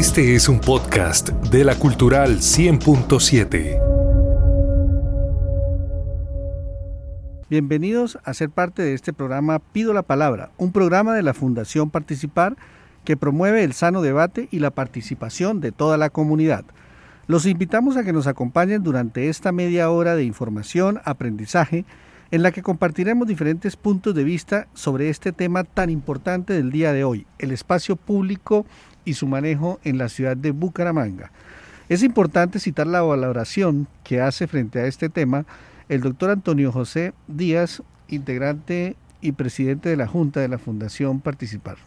Este 0.00 0.34
es 0.34 0.48
un 0.48 0.60
podcast 0.60 1.28
de 1.28 1.62
la 1.62 1.74
Cultural 1.74 2.38
100.7. 2.38 3.78
Bienvenidos 7.50 8.18
a 8.24 8.32
ser 8.32 8.48
parte 8.48 8.80
de 8.80 8.94
este 8.94 9.12
programa 9.12 9.58
Pido 9.58 9.92
la 9.92 10.00
Palabra, 10.00 10.52
un 10.56 10.72
programa 10.72 11.12
de 11.12 11.22
la 11.22 11.34
Fundación 11.34 11.90
Participar 11.90 12.56
que 13.04 13.18
promueve 13.18 13.62
el 13.62 13.74
sano 13.74 14.00
debate 14.00 14.48
y 14.50 14.60
la 14.60 14.70
participación 14.70 15.60
de 15.60 15.70
toda 15.70 15.98
la 15.98 16.08
comunidad. 16.08 16.64
Los 17.26 17.44
invitamos 17.44 17.98
a 17.98 18.02
que 18.02 18.14
nos 18.14 18.26
acompañen 18.26 18.82
durante 18.82 19.28
esta 19.28 19.52
media 19.52 19.90
hora 19.90 20.16
de 20.16 20.24
información, 20.24 21.02
aprendizaje, 21.04 21.84
en 22.30 22.42
la 22.42 22.52
que 22.52 22.62
compartiremos 22.62 23.28
diferentes 23.28 23.76
puntos 23.76 24.14
de 24.14 24.24
vista 24.24 24.66
sobre 24.72 25.10
este 25.10 25.32
tema 25.32 25.64
tan 25.64 25.90
importante 25.90 26.54
del 26.54 26.70
día 26.70 26.94
de 26.94 27.04
hoy, 27.04 27.26
el 27.38 27.52
espacio 27.52 27.96
público 27.96 28.64
y 29.04 29.14
su 29.14 29.26
manejo 29.26 29.80
en 29.84 29.98
la 29.98 30.08
ciudad 30.08 30.36
de 30.36 30.50
Bucaramanga. 30.50 31.32
Es 31.88 32.02
importante 32.02 32.60
citar 32.60 32.86
la 32.86 33.02
valoración 33.02 33.88
que 34.04 34.20
hace 34.20 34.46
frente 34.46 34.80
a 34.80 34.86
este 34.86 35.08
tema 35.08 35.44
el 35.88 36.02
doctor 36.02 36.30
Antonio 36.30 36.70
José 36.70 37.12
Díaz, 37.26 37.82
integrante 38.06 38.96
y 39.20 39.32
presidente 39.32 39.88
de 39.88 39.96
la 39.96 40.06
Junta 40.06 40.38
de 40.40 40.46
la 40.46 40.58
Fundación 40.58 41.20
Participar. 41.20 41.78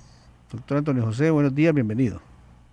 Doctor 0.51 0.79
Antonio 0.79 1.03
José, 1.03 1.31
buenos 1.31 1.55
días, 1.55 1.73
bienvenido. 1.73 2.21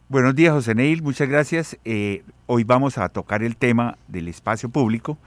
Buenos 0.08 0.34
días, 0.34 0.52
José 0.52 0.74
Neil, 0.74 1.04
muchas 1.04 1.28
gracias. 1.28 1.78
Eh, 1.84 2.24
hoy 2.46 2.64
vamos 2.64 2.98
a 2.98 3.08
tocar 3.10 3.44
el 3.44 3.56
tema 3.56 3.96
del 4.08 4.26
espacio 4.26 4.68
público, 4.68 5.18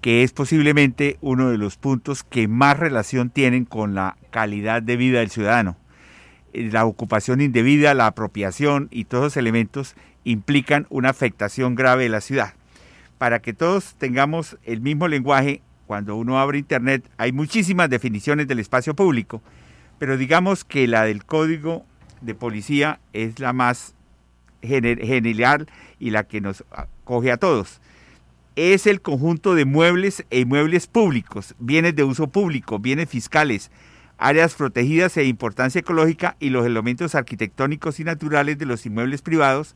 que 0.00 0.22
es 0.22 0.32
posiblemente 0.32 1.18
uno 1.20 1.50
de 1.50 1.58
los 1.58 1.76
puntos 1.76 2.24
que 2.24 2.48
más 2.48 2.78
relación 2.78 3.28
tienen 3.28 3.66
con 3.66 3.94
la 3.94 4.16
calidad 4.30 4.82
de 4.82 4.96
vida 4.96 5.18
del 5.18 5.28
ciudadano. 5.28 5.76
La 6.54 6.86
ocupación 6.86 7.40
indebida, 7.40 7.92
la 7.94 8.06
apropiación 8.06 8.88
y 8.90 9.04
todos 9.04 9.24
los 9.24 9.36
elementos 9.36 9.94
implican 10.24 10.86
una 10.88 11.10
afectación 11.10 11.74
grave 11.74 12.04
de 12.04 12.08
la 12.08 12.20
ciudad 12.20 12.54
para 13.18 13.40
que 13.40 13.54
todos 13.54 13.94
tengamos 13.96 14.58
el 14.64 14.80
mismo 14.80 15.08
lenguaje, 15.08 15.62
cuando 15.86 16.16
uno 16.16 16.38
abre 16.38 16.58
Internet 16.58 17.10
hay 17.16 17.32
muchísimas 17.32 17.90
definiciones 17.90 18.48
del 18.48 18.58
espacio 18.58 18.94
público, 18.94 19.42
pero 19.98 20.16
digamos 20.16 20.64
que 20.64 20.86
la 20.86 21.04
del 21.04 21.24
código 21.24 21.84
de 22.20 22.34
policía 22.34 23.00
es 23.12 23.38
la 23.38 23.52
más 23.52 23.94
general 24.62 25.68
y 25.98 26.10
la 26.10 26.24
que 26.24 26.40
nos 26.40 26.64
coge 27.04 27.32
a 27.32 27.36
todos. 27.36 27.80
Es 28.56 28.86
el 28.86 29.00
conjunto 29.00 29.54
de 29.54 29.64
muebles 29.64 30.24
e 30.30 30.40
inmuebles 30.40 30.86
públicos, 30.86 31.54
bienes 31.58 31.96
de 31.96 32.04
uso 32.04 32.28
público, 32.28 32.78
bienes 32.78 33.08
fiscales, 33.08 33.70
áreas 34.18 34.54
protegidas 34.54 35.16
e 35.16 35.24
importancia 35.24 35.80
ecológica 35.80 36.36
y 36.40 36.50
los 36.50 36.66
elementos 36.66 37.14
arquitectónicos 37.14 38.00
y 38.00 38.04
naturales 38.04 38.58
de 38.58 38.66
los 38.66 38.86
inmuebles 38.86 39.22
privados 39.22 39.74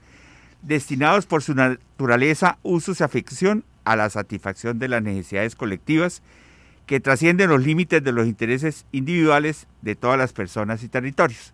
destinados 0.62 1.26
por 1.26 1.42
su 1.42 1.54
naturaleza, 1.54 2.58
usos 2.62 3.00
y 3.00 3.04
afección 3.04 3.64
a 3.84 3.96
la 3.96 4.10
satisfacción 4.10 4.78
de 4.78 4.88
las 4.88 5.02
necesidades 5.02 5.54
colectivas 5.54 6.22
que 6.86 7.00
trascienden 7.00 7.50
los 7.50 7.64
límites 7.64 8.02
de 8.02 8.12
los 8.12 8.26
intereses 8.26 8.86
individuales 8.92 9.66
de 9.82 9.94
todas 9.94 10.18
las 10.18 10.32
personas 10.32 10.82
y 10.82 10.88
territorios. 10.88 11.52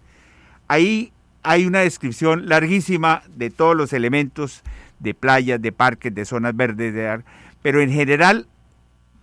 Ahí 0.68 1.12
hay 1.42 1.66
una 1.66 1.80
descripción 1.80 2.48
larguísima 2.48 3.22
de 3.34 3.50
todos 3.50 3.76
los 3.76 3.92
elementos 3.92 4.62
de 5.00 5.12
playas, 5.12 5.60
de 5.60 5.72
parques, 5.72 6.14
de 6.14 6.24
zonas 6.24 6.56
verdes, 6.56 6.94
de 6.94 7.22
pero 7.62 7.80
en 7.80 7.90
general 7.90 8.46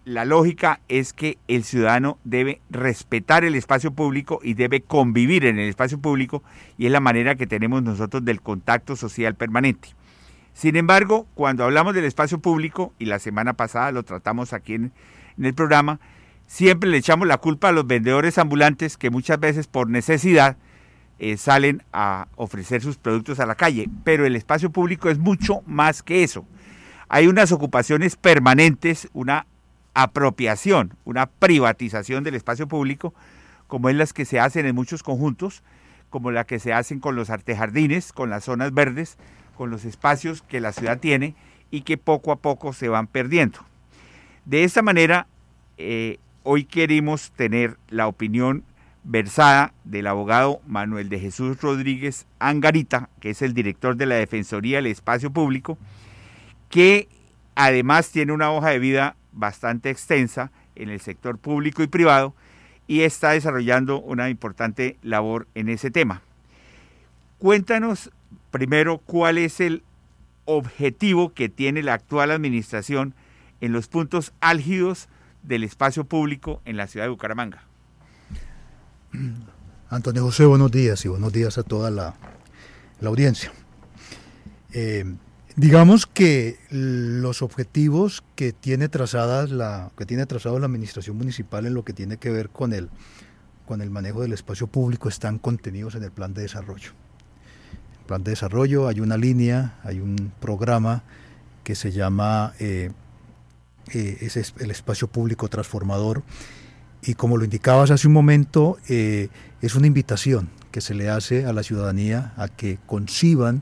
la 0.03 0.25
lógica 0.25 0.79
es 0.87 1.13
que 1.13 1.37
el 1.47 1.63
ciudadano 1.63 2.17
debe 2.23 2.61
respetar 2.69 3.43
el 3.43 3.55
espacio 3.55 3.91
público 3.91 4.39
y 4.41 4.55
debe 4.55 4.81
convivir 4.81 5.45
en 5.45 5.59
el 5.59 5.69
espacio 5.69 5.99
público 5.99 6.43
y 6.77 6.87
es 6.87 6.91
la 6.91 6.99
manera 6.99 7.35
que 7.35 7.47
tenemos 7.47 7.83
nosotros 7.83 8.25
del 8.25 8.41
contacto 8.41 8.95
social 8.95 9.35
permanente. 9.35 9.89
Sin 10.53 10.75
embargo, 10.75 11.27
cuando 11.35 11.63
hablamos 11.63 11.93
del 11.93 12.05
espacio 12.05 12.39
público, 12.39 12.93
y 12.99 13.05
la 13.05 13.19
semana 13.19 13.53
pasada 13.53 13.91
lo 13.91 14.03
tratamos 14.03 14.53
aquí 14.53 14.75
en, 14.75 14.91
el 15.41 15.53
programa, 15.53 15.99
siempre 16.45 16.89
le 16.89 16.97
echamos 16.97 17.27
la 17.27 17.37
culpa 17.37 17.69
a 17.69 17.71
los 17.71 17.87
vendedores 17.87 18.37
ambulantes 18.37 18.97
que 18.97 19.09
muchas 19.09 19.39
veces 19.39 19.67
por 19.67 19.89
necesidad 19.89 20.57
eh, 21.19 21.37
salen 21.37 21.83
a 21.93 22.27
ofrecer 22.35 22.81
sus 22.81 22.97
productos 22.97 23.39
a 23.39 23.45
la 23.45 23.55
calle, 23.55 23.87
pero 24.03 24.25
el 24.25 24.35
espacio 24.35 24.71
público 24.71 25.09
es 25.09 25.19
mucho 25.19 25.61
más 25.65 26.03
que 26.03 26.23
eso. 26.23 26.45
Hay 27.07 27.27
unas 27.27 27.51
ocupaciones 27.51 28.15
permanentes, 28.17 29.09
una 29.13 29.45
apropiación, 29.93 30.95
una 31.03 31.27
privatización 31.27 32.23
del 32.23 32.35
espacio 32.35 32.67
público, 32.67 33.13
como 33.67 33.89
es 33.89 33.95
las 33.95 34.13
que 34.13 34.25
se 34.25 34.39
hacen 34.39 34.65
en 34.65 34.75
muchos 34.75 35.03
conjuntos, 35.03 35.63
como 36.09 36.31
la 36.31 36.45
que 36.45 36.59
se 36.59 36.73
hacen 36.73 36.99
con 36.99 37.15
los 37.15 37.29
artejardines, 37.29 38.11
con 38.11 38.29
las 38.29 38.43
zonas 38.43 38.73
verdes, 38.73 39.17
con 39.55 39.69
los 39.69 39.85
espacios 39.85 40.41
que 40.41 40.59
la 40.59 40.71
ciudad 40.73 40.99
tiene 40.99 41.35
y 41.71 41.81
que 41.81 41.97
poco 41.97 42.31
a 42.31 42.35
poco 42.37 42.73
se 42.73 42.89
van 42.89 43.07
perdiendo. 43.07 43.59
De 44.45 44.63
esta 44.63 44.81
manera, 44.81 45.27
eh, 45.77 46.17
hoy 46.43 46.65
queremos 46.65 47.31
tener 47.31 47.77
la 47.89 48.07
opinión 48.07 48.63
versada 49.03 49.73
del 49.83 50.07
abogado 50.07 50.61
Manuel 50.67 51.09
de 51.09 51.19
Jesús 51.19 51.61
Rodríguez 51.61 52.27
Angarita, 52.39 53.09
que 53.19 53.31
es 53.31 53.41
el 53.41 53.53
director 53.53 53.95
de 53.95 54.05
la 54.05 54.15
Defensoría 54.15 54.77
del 54.77 54.87
Espacio 54.87 55.31
Público, 55.31 55.77
que 56.69 57.07
además 57.55 58.09
tiene 58.09 58.33
una 58.33 58.51
hoja 58.51 58.69
de 58.69 58.79
vida 58.79 59.15
bastante 59.31 59.89
extensa 59.89 60.51
en 60.75 60.89
el 60.89 60.99
sector 60.99 61.37
público 61.37 61.83
y 61.83 61.87
privado 61.87 62.33
y 62.87 63.01
está 63.01 63.31
desarrollando 63.31 64.01
una 64.01 64.29
importante 64.29 64.97
labor 65.01 65.47
en 65.55 65.69
ese 65.69 65.91
tema. 65.91 66.21
Cuéntanos 67.37 68.11
primero 68.51 68.97
cuál 68.99 69.37
es 69.37 69.59
el 69.59 69.83
objetivo 70.45 71.33
que 71.33 71.49
tiene 71.49 71.83
la 71.83 71.93
actual 71.93 72.31
administración 72.31 73.13
en 73.61 73.71
los 73.71 73.87
puntos 73.87 74.33
álgidos 74.41 75.07
del 75.43 75.63
espacio 75.63 76.03
público 76.03 76.61
en 76.65 76.77
la 76.77 76.87
ciudad 76.87 77.05
de 77.05 77.11
Bucaramanga. 77.11 77.63
Antonio 79.89 80.23
José, 80.23 80.45
buenos 80.45 80.71
días 80.71 81.03
y 81.05 81.09
buenos 81.09 81.33
días 81.33 81.57
a 81.57 81.63
toda 81.63 81.91
la, 81.91 82.15
audiencia. 83.03 83.51
Eh, 84.73 85.03
Digamos 85.61 86.07
que 86.07 86.57
los 86.71 87.43
objetivos 87.43 88.23
que 88.33 88.51
tiene 88.51 88.89
trazadas 88.89 89.51
la 89.51 89.91
que 89.95 90.07
tiene 90.07 90.25
trazado 90.25 90.57
la 90.57 90.65
administración 90.65 91.15
municipal 91.19 91.67
en 91.67 91.75
lo 91.75 91.85
que 91.85 91.93
tiene 91.93 92.17
que 92.17 92.31
ver 92.31 92.49
con 92.49 92.73
el 92.73 92.89
con 93.67 93.83
el 93.83 93.91
manejo 93.91 94.23
del 94.23 94.33
espacio 94.33 94.65
público 94.65 95.07
están 95.07 95.37
contenidos 95.37 95.93
en 95.93 96.03
el 96.03 96.09
plan 96.09 96.33
de 96.33 96.41
desarrollo. 96.41 96.93
En 97.93 97.99
el 97.99 98.05
plan 98.07 98.23
de 98.23 98.31
desarrollo 98.31 98.87
hay 98.87 99.01
una 99.01 99.17
línea, 99.17 99.77
hay 99.83 99.99
un 99.99 100.31
programa 100.39 101.03
que 101.63 101.75
se 101.75 101.91
llama 101.91 102.53
eh, 102.57 102.89
eh, 103.93 104.31
el 104.57 104.71
espacio 104.71 105.09
público 105.09 105.47
transformador 105.47 106.23
y 107.03 107.13
como 107.13 107.37
lo 107.37 107.43
indicabas 107.43 107.91
hace 107.91 108.07
un 108.07 108.13
momento 108.13 108.79
eh, 108.89 109.29
es 109.61 109.75
una 109.75 109.85
invitación 109.85 110.49
que 110.71 110.81
se 110.81 110.95
le 110.95 111.11
hace 111.11 111.45
a 111.45 111.53
la 111.53 111.61
ciudadanía 111.61 112.33
a 112.35 112.47
que 112.47 112.79
conciban 112.87 113.61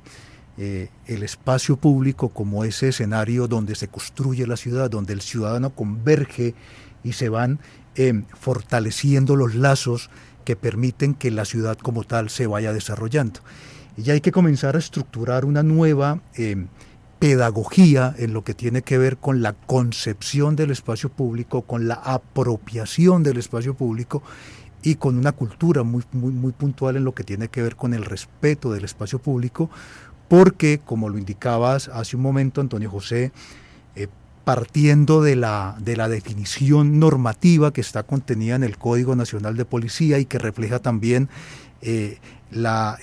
eh, 0.62 0.90
el 1.08 1.24
espacio 1.24 1.78
público 1.78 2.28
como 2.28 2.66
ese 2.66 2.90
escenario 2.90 3.48
donde 3.48 3.76
se 3.76 3.88
construye 3.88 4.46
la 4.46 4.58
ciudad, 4.58 4.90
donde 4.90 5.14
el 5.14 5.22
ciudadano 5.22 5.70
converge 5.70 6.54
y 7.02 7.14
se 7.14 7.30
van 7.30 7.60
em, 7.96 8.26
fortaleciendo 8.38 9.38
los 9.38 9.56
lazos 9.56 10.10
que 10.44 10.58
permiten 10.58 11.14
que 11.14 11.32
la 11.32 11.46
ciudad 11.46 11.78
como 11.78 12.04
tal 12.04 12.30
se 12.30 12.46
vaya 12.46 12.74
desarrollando. 12.74 13.40
Y 13.96 14.12
hay 14.12 14.20
que 14.20 14.34
comenzar 14.34 14.76
a 14.76 14.80
estructurar 14.80 15.46
una 15.46 15.64
nueva 15.64 16.22
em, 16.36 16.68
pedagogía 17.20 18.14
en 18.18 18.34
lo 18.34 18.44
que 18.44 18.54
tiene 18.54 18.82
que 18.82 18.98
ver 18.98 19.16
con 19.16 19.42
la 19.42 19.54
concepción 19.54 20.58
del 20.58 20.72
espacio 20.72 21.08
público, 21.08 21.62
con 21.62 21.88
la 21.88 21.96
apropiación 21.96 23.24
del 23.24 23.38
espacio 23.38 23.76
público 23.76 24.24
y 24.82 24.96
con 24.96 25.18
una 25.18 25.32
cultura 25.32 25.84
muy, 25.84 26.04
muy, 26.12 26.34
muy 26.34 26.52
puntual 26.52 26.98
en 26.98 27.06
lo 27.06 27.14
que 27.14 27.24
tiene 27.24 27.48
que 27.48 27.62
ver 27.62 27.78
con 27.78 27.94
el 27.94 28.04
respeto 28.04 28.74
del 28.74 28.84
espacio 28.84 29.20
público, 29.20 29.70
porque, 30.30 30.80
como 30.86 31.10
lo 31.10 31.18
indicabas 31.18 31.90
hace 31.90 32.16
un 32.16 32.22
momento, 32.22 32.62
Antonio 32.62 32.90
José, 32.90 33.34
eh, 33.96 34.08
partiendo 34.46 35.22
de 35.22 35.36
la, 35.36 35.76
de 35.80 35.98
la 35.98 36.08
definición 36.08 37.00
normativa 37.00 37.74
que 37.74 37.82
está 37.82 38.04
contenida 38.04 38.56
en 38.56 38.64
el 38.64 38.78
Código 38.78 39.16
Nacional 39.16 39.58
de 39.58 39.66
Policía 39.66 40.20
y 40.20 40.26
que 40.26 40.38
refleja 40.38 40.80
también 40.80 41.30
eh, 41.82 42.20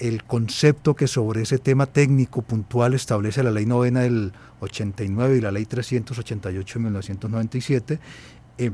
el 0.00 0.24
concepto 0.24 0.94
que 0.94 1.08
sobre 1.08 1.42
ese 1.42 1.58
tema 1.58 1.86
técnico 1.86 2.42
puntual 2.42 2.94
establece 2.94 3.42
la 3.42 3.50
Ley 3.50 3.66
Novena 3.66 4.00
del 4.00 4.32
89 4.60 5.36
y 5.36 5.40
la 5.40 5.52
Ley 5.52 5.66
388 5.66 6.78
de 6.78 6.84
1997, 6.84 8.00
eh, 8.58 8.70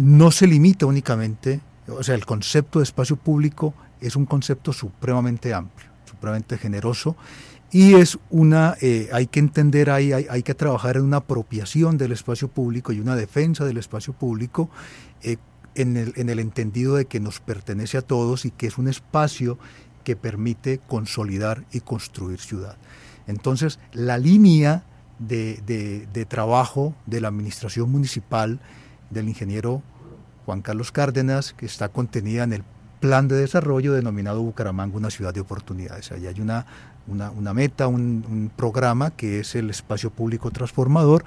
no 0.00 0.30
se 0.30 0.46
limita 0.46 0.86
únicamente, 0.86 1.60
o 1.88 2.02
sea, 2.02 2.14
el 2.14 2.26
concepto 2.26 2.80
de 2.80 2.84
espacio 2.84 3.16
público 3.16 3.74
es 4.00 4.16
un 4.16 4.26
concepto 4.26 4.72
supremamente 4.72 5.54
amplio 5.54 5.95
supremamente 6.16 6.58
generoso 6.58 7.16
y 7.70 7.94
es 7.94 8.18
una, 8.30 8.76
eh, 8.80 9.08
hay 9.12 9.26
que 9.26 9.40
entender 9.40 9.90
ahí, 9.90 10.12
hay, 10.12 10.42
que 10.42 10.54
trabajar 10.54 10.96
en 10.96 11.02
una 11.02 11.18
apropiación 11.18 11.98
del 11.98 12.12
espacio 12.12 12.48
público 12.48 12.92
y 12.92 13.00
una 13.00 13.16
defensa 13.16 13.64
del 13.64 13.76
espacio 13.76 14.12
público 14.12 14.70
eh, 15.22 15.36
en 15.74 15.96
el 15.96 16.38
entendido 16.38 16.94
de 16.94 17.04
que 17.04 17.20
nos 17.20 17.40
pertenece 17.40 17.98
a 17.98 18.02
todos 18.02 18.46
y 18.46 18.50
que 18.50 18.66
es 18.66 18.78
un 18.78 18.88
espacio 18.88 19.58
que 20.04 20.16
permite 20.16 20.78
consolidar 20.86 21.64
y 21.70 21.80
construir 21.80 22.40
ciudad. 22.40 22.76
Entonces, 23.26 23.78
la 23.92 24.18
línea 24.18 24.84
de, 25.18 26.26
trabajo 26.28 26.94
de 27.06 27.20
la 27.20 27.28
administración 27.28 27.90
municipal 27.90 28.60
del 29.10 29.28
ingeniero 29.28 29.82
Juan 30.44 30.62
Carlos 30.62 30.92
Cárdenas, 30.92 31.54
que 31.54 31.66
está 31.66 31.88
contenida 31.88 32.44
en 32.44 32.52
el 32.52 32.62
plan 33.00 33.28
de 33.28 33.36
desarrollo 33.36 33.92
denominado 33.92 34.42
Bucaramanga, 34.42 34.96
una 34.96 35.10
ciudad 35.10 35.34
de 35.34 35.40
oportunidades. 35.40 36.12
Ahí 36.12 36.26
hay 36.26 36.40
una, 36.40 36.66
una, 37.06 37.54
meta, 37.54 37.86
un, 37.86 38.50
programa 38.56 39.10
que 39.10 39.40
es 39.40 39.54
el 39.54 39.70
espacio 39.70 40.10
público 40.10 40.50
transformador 40.50 41.24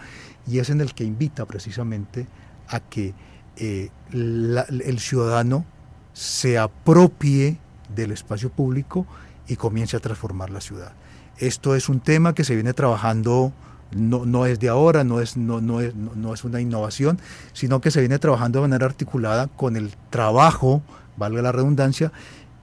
y 0.47 0.59
es 0.59 0.69
en 0.69 0.81
el 0.81 0.93
que 0.93 1.03
invita 1.03 1.45
precisamente 1.45 2.27
a 2.67 2.79
que 2.79 3.13
eh, 3.57 3.89
el 4.11 4.99
ciudadano 4.99 5.65
se 6.13 6.57
apropie 6.57 7.57
del 7.95 8.11
espacio 8.11 8.49
público 8.49 9.05
y 9.47 9.55
comience 9.55 9.97
a 9.97 9.99
transformar 9.99 10.49
la 10.49 10.61
ciudad. 10.61 10.93
Esto 11.37 11.75
es 11.75 11.89
un 11.89 11.99
tema 12.01 12.33
que 12.33 12.43
se 12.43 12.55
viene 12.55 12.73
trabajando 12.73 13.53
no, 13.91 14.25
no, 14.25 14.45
es 14.45 14.59
de 14.59 14.69
ahora, 14.69 15.03
no 15.03 15.19
es, 15.19 15.35
no, 15.35 15.61
no, 15.61 15.81
es, 15.81 15.95
no 15.95 16.33
es 16.33 16.43
una 16.43 16.61
innovación, 16.61 17.19
sino 17.53 17.81
que 17.81 17.91
se 17.91 17.99
viene 17.99 18.19
trabajando 18.19 18.59
de 18.59 18.67
manera 18.67 18.85
articulada 18.85 19.47
con 19.47 19.75
el 19.75 19.95
trabajo, 20.09 20.83
valga 21.19 21.43
la 21.43 21.51
redundancia, 21.51 22.11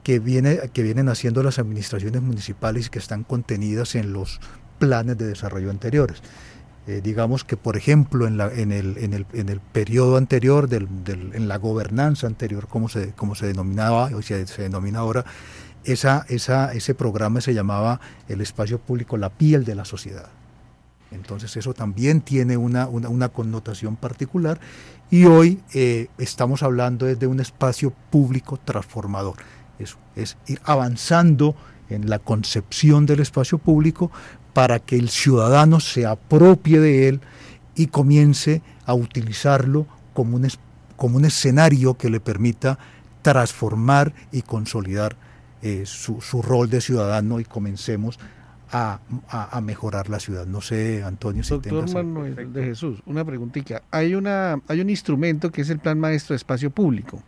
que, 0.03 0.19
viene, 0.19 0.59
que 0.73 0.83
vienen 0.83 1.09
haciendo 1.09 1.43
las 1.43 1.59
administraciones 1.59 2.23
municipales 2.23 2.87
y 2.87 2.91
que 2.91 2.99
están 2.99 3.23
contenidas 3.23 3.95
en 3.95 4.13
los 4.13 4.41
planes 4.79 5.19
de 5.19 5.27
desarrollo 5.27 5.71
anteriores. 5.71 6.23
Eh, 6.87 7.01
digamos 7.03 7.43
que, 7.43 7.57
por 7.57 7.77
ejemplo, 7.77 8.29
en, 8.29 8.37
la, 8.37 8.53
en, 8.53 8.71
el, 8.71 8.97
en, 8.99 9.13
el, 9.13 9.27
en 9.33 9.49
el 9.49 9.59
periodo 9.59 10.17
anterior, 10.17 10.69
del, 10.69 10.87
del, 11.03 11.35
en 11.35 11.49
la 11.49 11.59
gobernanza 11.59 12.29
anterior, 12.29 12.69
como 12.69 12.89
se, 12.89 13.13
como 13.13 13.35
se 13.35 13.47
denominaba, 13.47 14.11
o 14.15 14.23
se, 14.23 14.47
se 14.47 14.63
denomina 14.63 15.01
ahora, 15.01 15.25
esa, 15.85 16.25
esa, 16.29 16.73
ese 16.73 16.95
programa 16.95 17.41
se 17.41 17.55
llamaba 17.55 18.01
el 18.29 18.41
espacio 18.41 18.79
público, 18.79 19.17
la 19.17 19.31
piel 19.31 19.65
de 19.65 19.75
la 19.75 19.85
sociedad. 19.85 20.29
Entonces 21.11 21.57
eso 21.57 21.75
también 21.75 22.21
tiene 22.21 22.57
una, 22.57 22.89
una, 22.89 23.29
connotación 23.29 23.97
particular 23.97 24.59
y 25.11 25.27
hoy 25.27 25.61
eh, 25.75 26.09
estamos 26.19 26.63
hablando 26.63 27.07
de 27.07 27.27
un 27.27 27.41
espacio 27.41 27.93
público 28.11 28.59
transformador. 28.63 29.37
Eso 29.79 29.99
es 30.17 30.37
ir 30.47 30.61
avanzando 30.65 31.55
en 31.89 32.11
la 32.11 32.19
concepción 32.19 33.07
del 33.07 33.21
espacio 33.21 33.59
público 33.59 34.11
para 34.53 34.79
que 34.79 34.97
el 34.97 35.09
ciudadano 35.09 35.81
se 35.81 36.07
apropie 36.07 36.81
de 36.81 37.09
él 37.09 37.21
y 37.75 37.89
comience 37.89 38.63
a 38.87 38.95
utilizarlo 38.95 39.87
como 40.15 40.37
un, 40.37 40.49
como 40.97 41.19
un 41.19 41.25
escenario 41.25 41.95
que 41.95 42.11
le 42.11 42.21
permita 42.21 42.79
transformar 43.23 44.15
y 44.33 44.43
consolidar 44.43 45.17
eh, 45.63 45.83
su, 45.85 46.21
su, 46.21 46.43
rol 46.43 46.71
de 46.71 46.81
ciudadano 46.81 47.39
y 47.39 47.45
comencemos 47.45 48.19
a, 48.73 49.01
a, 49.29 49.61
mejorar 49.61 50.09
la 50.09 50.19
ciudad. 50.19 50.47
No 50.47 50.61
sé, 50.61 51.03
Antonio, 51.05 51.43
si 51.43 51.51
Doctor 51.51 51.91
Manuel 51.93 52.53
de 52.53 52.65
Jesús, 52.65 53.01
una 53.07 53.25
preguntita. 53.25 53.83
Hay, 53.91 54.15
una, 54.15 54.61
hay 54.69 54.81
un 54.81 54.91
instrumento 54.91 55.51
que 55.51 55.63
es 55.63 55.71
el 55.71 55.79
Plan 55.79 55.99
Maestro 55.99 56.35
de 56.35 56.39
Espacio 56.39 56.71
Público. 56.71 57.23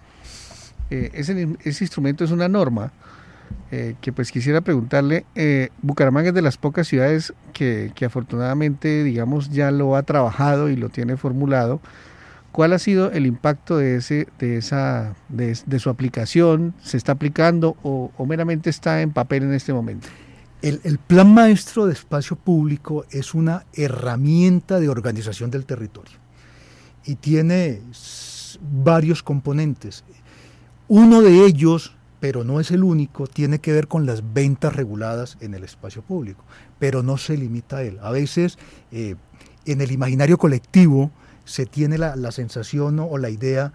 Eh, 0.90 1.10
ese, 1.14 1.56
ese, 1.64 1.84
instrumento 1.84 2.24
es 2.24 2.30
una 2.30 2.48
norma 2.48 2.92
eh, 3.70 3.94
que 4.00 4.12
pues 4.12 4.32
quisiera 4.32 4.62
preguntarle, 4.62 5.26
eh, 5.34 5.68
Bucaramanga 5.82 6.30
es 6.30 6.34
de 6.34 6.42
las 6.42 6.56
pocas 6.56 6.88
ciudades 6.88 7.34
que, 7.52 7.92
que, 7.94 8.06
afortunadamente, 8.06 9.04
digamos, 9.04 9.50
ya 9.50 9.70
lo 9.70 9.96
ha 9.96 10.02
trabajado 10.02 10.70
y 10.70 10.76
lo 10.76 10.88
tiene 10.88 11.16
formulado. 11.16 11.80
¿Cuál 12.50 12.72
ha 12.72 12.78
sido 12.78 13.12
el 13.12 13.26
impacto 13.26 13.76
de, 13.76 13.96
ese, 13.96 14.26
de, 14.38 14.56
esa, 14.56 15.14
de, 15.28 15.56
de 15.66 15.78
su 15.78 15.90
aplicación? 15.90 16.74
¿Se 16.82 16.96
está 16.96 17.12
aplicando 17.12 17.76
o, 17.82 18.10
o 18.16 18.26
meramente 18.26 18.70
está 18.70 19.02
en 19.02 19.12
papel 19.12 19.44
en 19.44 19.52
este 19.52 19.72
momento? 19.72 20.08
El, 20.60 20.98
plan 20.98 21.32
maestro 21.32 21.86
de 21.86 21.92
espacio 21.92 22.34
público 22.34 23.04
es 23.10 23.32
una 23.32 23.64
herramienta 23.74 24.80
de 24.80 24.88
organización 24.88 25.52
del 25.52 25.64
territorio 25.64 26.18
y 27.04 27.14
tiene 27.14 27.80
varios 28.60 29.22
componentes. 29.22 30.02
Uno 30.88 31.22
de 31.22 31.46
ellos, 31.46 31.94
pero 32.18 32.42
no 32.42 32.58
es 32.58 32.72
el 32.72 32.82
único, 32.82 33.28
tiene 33.28 33.60
que 33.60 33.72
ver 33.72 33.86
con 33.86 34.04
las 34.04 34.34
ventas 34.34 34.74
reguladas 34.74 35.36
en 35.40 35.54
el 35.54 35.62
espacio 35.62 36.02
público, 36.02 36.42
pero 36.80 37.04
no 37.04 37.18
se 37.18 37.36
limita 37.36 37.76
a 37.76 37.82
él. 37.82 37.98
A 38.02 38.10
veces 38.10 38.58
eh, 38.90 39.14
en 39.64 39.80
el 39.80 39.92
imaginario 39.92 40.38
colectivo 40.38 41.12
se 41.44 41.66
tiene 41.66 41.98
la, 41.98 42.32
sensación 42.32 42.98
o 42.98 43.16
la 43.16 43.30
idea 43.30 43.72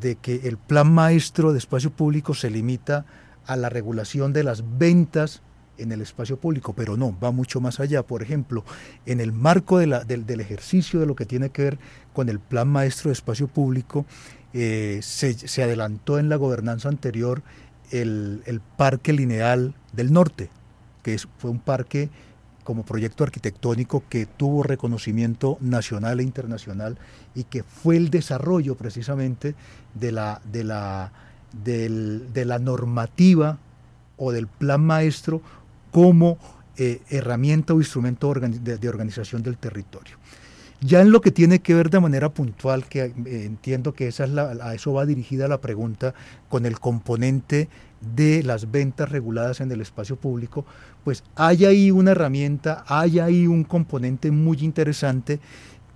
de 0.00 0.16
que 0.16 0.48
el 0.48 0.58
plan 0.58 0.92
maestro 0.92 1.52
de 1.52 1.58
espacio 1.58 1.90
público 1.90 2.34
se 2.34 2.50
limita 2.50 3.06
a 3.46 3.54
la 3.54 3.68
regulación 3.68 4.32
de 4.32 4.42
las 4.42 4.64
ventas 4.78 5.40
en 5.78 5.92
el 5.92 6.00
espacio 6.00 6.38
público, 6.38 6.72
pero 6.72 6.96
no, 6.96 7.16
va 7.22 7.30
mucho 7.30 7.60
más 7.60 7.80
allá. 7.80 8.02
Por 8.02 8.22
ejemplo, 8.22 8.64
en 9.06 9.20
el 9.20 9.32
marco 9.32 9.78
de 9.78 9.86
la, 9.86 10.04
del, 10.04 10.40
ejercicio 10.40 11.00
de 11.00 11.06
lo 11.06 11.16
que 11.16 11.26
tiene 11.26 11.50
que 11.50 11.62
ver 11.62 11.78
con 12.12 12.28
el 12.28 12.38
Plan 12.38 12.68
Maestro 12.68 13.08
de 13.08 13.14
Espacio 13.14 13.48
Público, 13.48 14.06
eh, 14.52 15.00
se, 15.02 15.62
adelantó 15.62 16.18
en 16.18 16.28
la 16.28 16.36
gobernanza 16.36 16.88
anterior 16.88 17.42
el, 17.90 18.60
Parque 18.76 19.12
Lineal 19.12 19.74
del 19.92 20.12
Norte, 20.12 20.50
que 21.02 21.18
fue 21.38 21.50
un 21.50 21.60
parque 21.60 22.08
como 22.64 22.84
proyecto 22.84 23.24
arquitectónico 23.24 24.02
que 24.08 24.24
tuvo 24.26 24.62
reconocimiento 24.62 25.58
nacional 25.60 26.20
e 26.20 26.22
internacional 26.22 26.96
y 27.34 27.44
que 27.44 27.62
fue 27.62 27.96
el 27.96 28.08
desarrollo 28.08 28.74
precisamente 28.74 29.54
de 29.92 30.12
la, 30.12 30.40
de 30.50 30.64
la, 30.64 31.12
de 31.52 32.44
la 32.46 32.58
normativa 32.58 33.58
o 34.16 34.32
del 34.32 34.46
plan 34.46 34.80
maestro 34.80 35.42
como 35.94 36.38
eh, 36.76 37.02
herramienta 37.08 37.72
o 37.72 37.78
instrumento 37.78 38.34
de, 38.34 38.88
organización 38.88 39.44
del 39.44 39.56
territorio. 39.56 40.16
Ya 40.80 41.00
en 41.00 41.12
lo 41.12 41.20
que 41.20 41.30
tiene 41.30 41.60
que 41.60 41.72
ver 41.72 41.88
de 41.88 42.00
manera 42.00 42.30
puntual, 42.30 42.86
que 42.88 43.04
eh, 43.04 43.12
entiendo 43.24 43.94
que 43.94 44.08
esa 44.08 44.24
es 44.24 44.36
a 44.36 44.74
eso 44.74 44.92
va 44.92 45.06
dirigida 45.06 45.46
la 45.46 45.60
pregunta, 45.60 46.12
con 46.48 46.66
el 46.66 46.80
componente 46.80 47.68
de 48.00 48.42
las 48.42 48.72
ventas 48.72 49.08
reguladas 49.08 49.60
en 49.60 49.70
el 49.70 49.80
espacio 49.80 50.16
público, 50.16 50.66
pues 51.04 51.22
hay 51.36 51.64
ahí 51.64 51.92
una 51.92 52.10
herramienta, 52.10 52.82
hay 52.88 53.20
ahí 53.20 53.46
un 53.46 53.62
componente 53.62 54.32
muy 54.32 54.58
interesante 54.62 55.38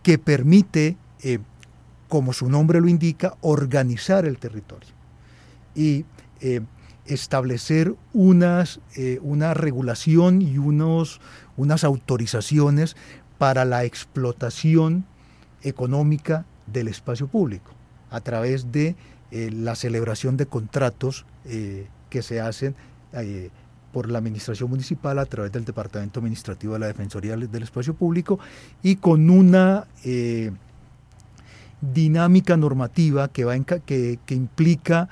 que 0.04 0.16
permite, 0.16 0.96
eh, 1.24 1.40
como 2.08 2.32
su 2.32 2.48
nombre 2.48 2.80
lo 2.80 2.86
indica, 2.86 3.34
organizar 3.40 4.26
el 4.26 4.38
territorio. 4.38 4.90
Y 5.74 6.04
establecer 7.08 7.94
unas, 8.12 8.80
eh, 8.96 9.18
una 9.22 9.54
regulación 9.54 10.42
y 10.42 10.58
unos, 10.58 11.20
unas 11.56 11.84
autorizaciones 11.84 12.96
para 13.38 13.64
la 13.64 13.84
explotación 13.84 15.06
económica 15.62 16.44
del 16.66 16.88
espacio 16.88 17.26
público 17.26 17.72
a 18.10 18.20
través 18.20 18.72
de 18.72 18.94
eh, 19.30 19.50
la 19.50 19.74
celebración 19.74 20.36
de 20.36 20.46
contratos 20.46 21.26
eh, 21.44 21.88
que 22.10 22.22
se 22.22 22.40
hacen 22.40 22.74
por 23.90 24.10
la 24.10 24.18
administración 24.18 24.68
municipal 24.68 25.18
a 25.18 25.24
través 25.24 25.50
del 25.50 25.64
Departamento 25.64 26.20
Administrativo 26.20 26.74
de 26.74 26.80
la 26.80 26.86
Defensoría 26.88 27.36
del 27.36 27.62
Espacio 27.62 27.94
Público 27.94 28.38
y 28.82 28.96
con 28.96 29.30
una 29.30 29.86
dinámica 31.80 32.58
normativa 32.58 33.28
que, 33.28 33.44
va 33.44 33.58
que, 33.58 34.18
que 34.26 34.34
implica 34.34 35.08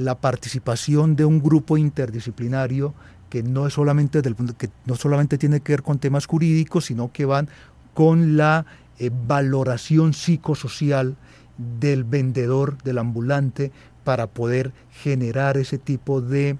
la 0.00 0.14
participación 0.16 1.14
de 1.14 1.24
un 1.24 1.42
grupo 1.42 1.76
interdisciplinario 1.76 2.94
que 3.28 3.42
no, 3.42 3.66
es 3.66 3.74
solamente 3.74 4.22
del, 4.22 4.34
que 4.56 4.70
no 4.86 4.96
solamente 4.96 5.38
tiene 5.38 5.60
que 5.60 5.74
ver 5.74 5.82
con 5.82 5.98
temas 5.98 6.26
jurídicos, 6.26 6.86
sino 6.86 7.12
que 7.12 7.26
van 7.26 7.48
con 7.94 8.36
la 8.36 8.64
eh, 8.98 9.10
valoración 9.26 10.14
psicosocial 10.14 11.16
del 11.80 12.04
vendedor, 12.04 12.82
del 12.82 12.98
ambulante, 12.98 13.72
para 14.02 14.26
poder 14.26 14.72
generar 14.90 15.58
ese 15.58 15.76
tipo 15.76 16.22
de 16.22 16.56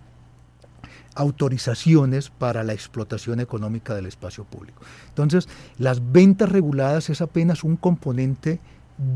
autorizaciones 1.14 2.28
para 2.28 2.62
la 2.62 2.74
explotación 2.74 3.40
económica 3.40 3.94
del 3.94 4.06
espacio 4.06 4.44
público. 4.44 4.82
Entonces, 5.08 5.48
las 5.78 6.12
ventas 6.12 6.50
reguladas 6.50 7.08
es 7.08 7.22
apenas 7.22 7.64
un 7.64 7.76
componente 7.76 8.60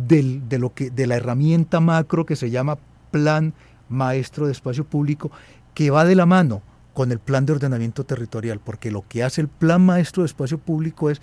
del, 0.09 0.49
de, 0.49 0.59
lo 0.59 0.73
que, 0.75 0.91
de 0.91 1.07
la 1.07 1.17
herramienta 1.17 1.81
macro 1.81 2.25
que 2.25 2.37
se 2.37 2.51
llama 2.51 2.79
plan 3.11 3.53
maestro 3.89 4.47
de 4.47 4.53
espacio 4.53 4.85
público 4.85 5.31
que 5.75 5.91
va 5.91 6.05
de 6.05 6.15
la 6.15 6.27
mano 6.27 6.63
con 6.93 7.11
el 7.11 7.19
plan 7.19 7.45
de 7.45 7.53
ordenamiento 7.53 8.05
territorial, 8.05 8.61
porque 8.61 8.91
lo 8.91 9.05
que 9.09 9.25
hace 9.25 9.41
el 9.41 9.49
plan 9.49 9.85
maestro 9.85 10.23
de 10.23 10.27
espacio 10.27 10.59
público 10.59 11.11
es 11.11 11.21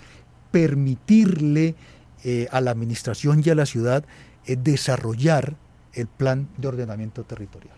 permitirle 0.50 1.74
eh, 2.24 2.46
a 2.52 2.60
la 2.60 2.70
administración 2.70 3.42
y 3.44 3.50
a 3.50 3.54
la 3.54 3.66
ciudad 3.66 4.04
eh, 4.46 4.56
desarrollar 4.56 5.56
el 5.94 6.06
plan 6.06 6.48
de 6.58 6.68
ordenamiento 6.68 7.24
territorial. 7.24 7.74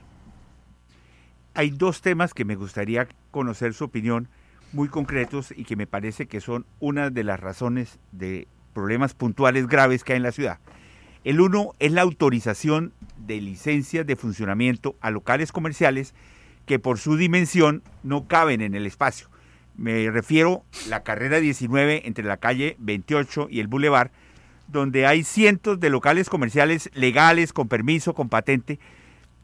Hay 1.55 1.71
dos 1.71 2.03
temas 2.03 2.35
que 2.35 2.45
me 2.45 2.57
gustaría 2.57 3.07
conocer 3.31 3.75
su 3.75 3.85
opinión 3.85 4.29
muy 4.73 4.89
concretos 4.89 5.55
y 5.57 5.65
que 5.65 5.77
me 5.77 5.87
parece 5.87 6.27
que 6.27 6.41
son 6.41 6.67
una 6.81 7.11
de 7.11 7.23
las 7.23 7.39
razones 7.39 8.01
de 8.11 8.49
problemas 8.75 9.15
puntuales 9.15 9.69
graves 9.69 10.03
que 10.03 10.15
hay 10.15 10.17
en 10.17 10.25
la 10.25 10.33
ciudad. 10.33 10.59
El 11.23 11.41
uno 11.41 11.73
es 11.79 11.93
la 11.93 12.03
autorización 12.03 12.93
de 13.19 13.41
licencias 13.41 14.07
de 14.07 14.17
funcionamiento 14.17 14.97
a 15.01 15.11
locales 15.11 15.53
comerciales 15.53 16.15
que 16.67 16.79
por 16.79 16.99
su 16.99 17.17
dimensión 17.17 17.83
no 18.03 18.27
caben 18.27 18.61
en 18.61 18.75
el 18.75 18.87
espacio. 18.87 19.29
Me 19.77 20.11
refiero 20.11 20.65
a 20.87 20.89
la 20.89 21.03
carrera 21.03 21.41
19 21.41 22.07
entre 22.07 22.25
la 22.25 22.37
calle 22.37 22.77
28 22.79 23.49
y 23.51 23.61
el 23.61 23.67
Boulevard, 23.67 24.11
donde 24.69 25.07
hay 25.07 25.25
cientos 25.25 25.81
de 25.81 25.91
locales 25.91 26.31
comerciales 26.31 26.91
legales, 26.95 27.53
con 27.53 27.69
permiso, 27.69 28.15
con 28.15 28.29
patente, 28.29 28.79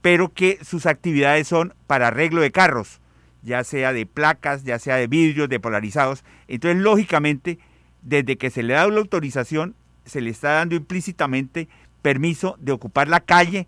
pero 0.02 0.32
que 0.32 0.58
sus 0.62 0.86
actividades 0.86 1.48
son 1.48 1.74
para 1.86 2.08
arreglo 2.08 2.40
de 2.40 2.52
carros, 2.52 3.00
ya 3.42 3.64
sea 3.64 3.92
de 3.92 4.06
placas, 4.06 4.64
ya 4.64 4.78
sea 4.78 4.96
de 4.96 5.08
vidrios, 5.08 5.48
de 5.48 5.60
polarizados. 5.60 6.24
Entonces, 6.48 6.80
lógicamente, 6.80 7.58
desde 8.02 8.38
que 8.38 8.50
se 8.50 8.62
le 8.62 8.74
da 8.74 8.86
la 8.88 9.00
autorización, 9.00 9.74
se 10.04 10.20
le 10.20 10.30
está 10.30 10.52
dando 10.52 10.74
implícitamente 10.74 11.68
permiso 12.02 12.56
de 12.60 12.72
ocupar 12.72 13.08
la 13.08 13.20
calle, 13.20 13.66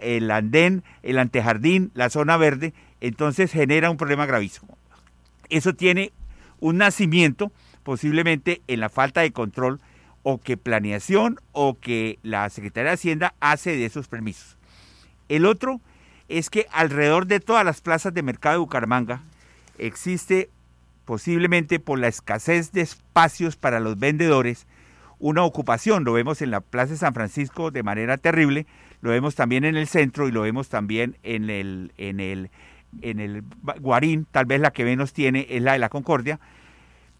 el 0.00 0.30
andén, 0.30 0.82
el 1.02 1.18
antejardín, 1.18 1.90
la 1.94 2.10
zona 2.10 2.36
verde, 2.36 2.74
entonces 3.00 3.52
genera 3.52 3.90
un 3.90 3.96
problema 3.96 4.26
gravísimo. 4.26 4.76
Eso 5.48 5.74
tiene 5.74 6.12
un 6.60 6.78
nacimiento 6.78 7.52
posiblemente 7.82 8.62
en 8.68 8.80
la 8.80 8.88
falta 8.88 9.22
de 9.22 9.32
control 9.32 9.80
o 10.22 10.38
que 10.38 10.56
planeación 10.56 11.38
o 11.52 11.78
que 11.78 12.18
la 12.22 12.48
Secretaría 12.50 12.90
de 12.90 12.94
Hacienda 12.94 13.34
hace 13.40 13.76
de 13.76 13.84
esos 13.84 14.08
permisos. 14.08 14.56
El 15.28 15.46
otro 15.46 15.80
es 16.28 16.48
que 16.50 16.66
alrededor 16.72 17.26
de 17.26 17.40
todas 17.40 17.64
las 17.64 17.80
plazas 17.80 18.14
de 18.14 18.22
mercado 18.22 18.54
de 18.54 18.60
Bucaramanga 18.60 19.22
existe 19.78 20.50
posiblemente 21.04 21.80
por 21.80 21.98
la 21.98 22.08
escasez 22.08 22.72
de 22.72 22.82
espacios 22.82 23.56
para 23.56 23.80
los 23.80 23.98
vendedores, 23.98 24.66
una 25.22 25.44
ocupación. 25.44 26.04
Lo 26.04 26.12
vemos 26.12 26.42
en 26.42 26.50
la 26.50 26.60
Plaza 26.60 26.92
de 26.92 26.98
San 26.98 27.14
Francisco 27.14 27.70
de 27.70 27.82
manera 27.82 28.18
terrible, 28.18 28.66
lo 29.00 29.10
vemos 29.10 29.34
también 29.34 29.64
en 29.64 29.76
el 29.76 29.86
centro 29.86 30.28
y 30.28 30.32
lo 30.32 30.42
vemos 30.42 30.68
también 30.68 31.16
en 31.22 31.48
el, 31.48 31.92
en 31.96 32.20
el, 32.20 32.50
en 33.00 33.20
el 33.20 33.44
Guarín, 33.80 34.26
tal 34.30 34.44
vez 34.46 34.60
la 34.60 34.72
que 34.72 34.84
menos 34.84 35.12
tiene 35.12 35.46
es 35.48 35.62
la 35.62 35.72
de 35.72 35.78
la 35.78 35.88
Concordia, 35.88 36.40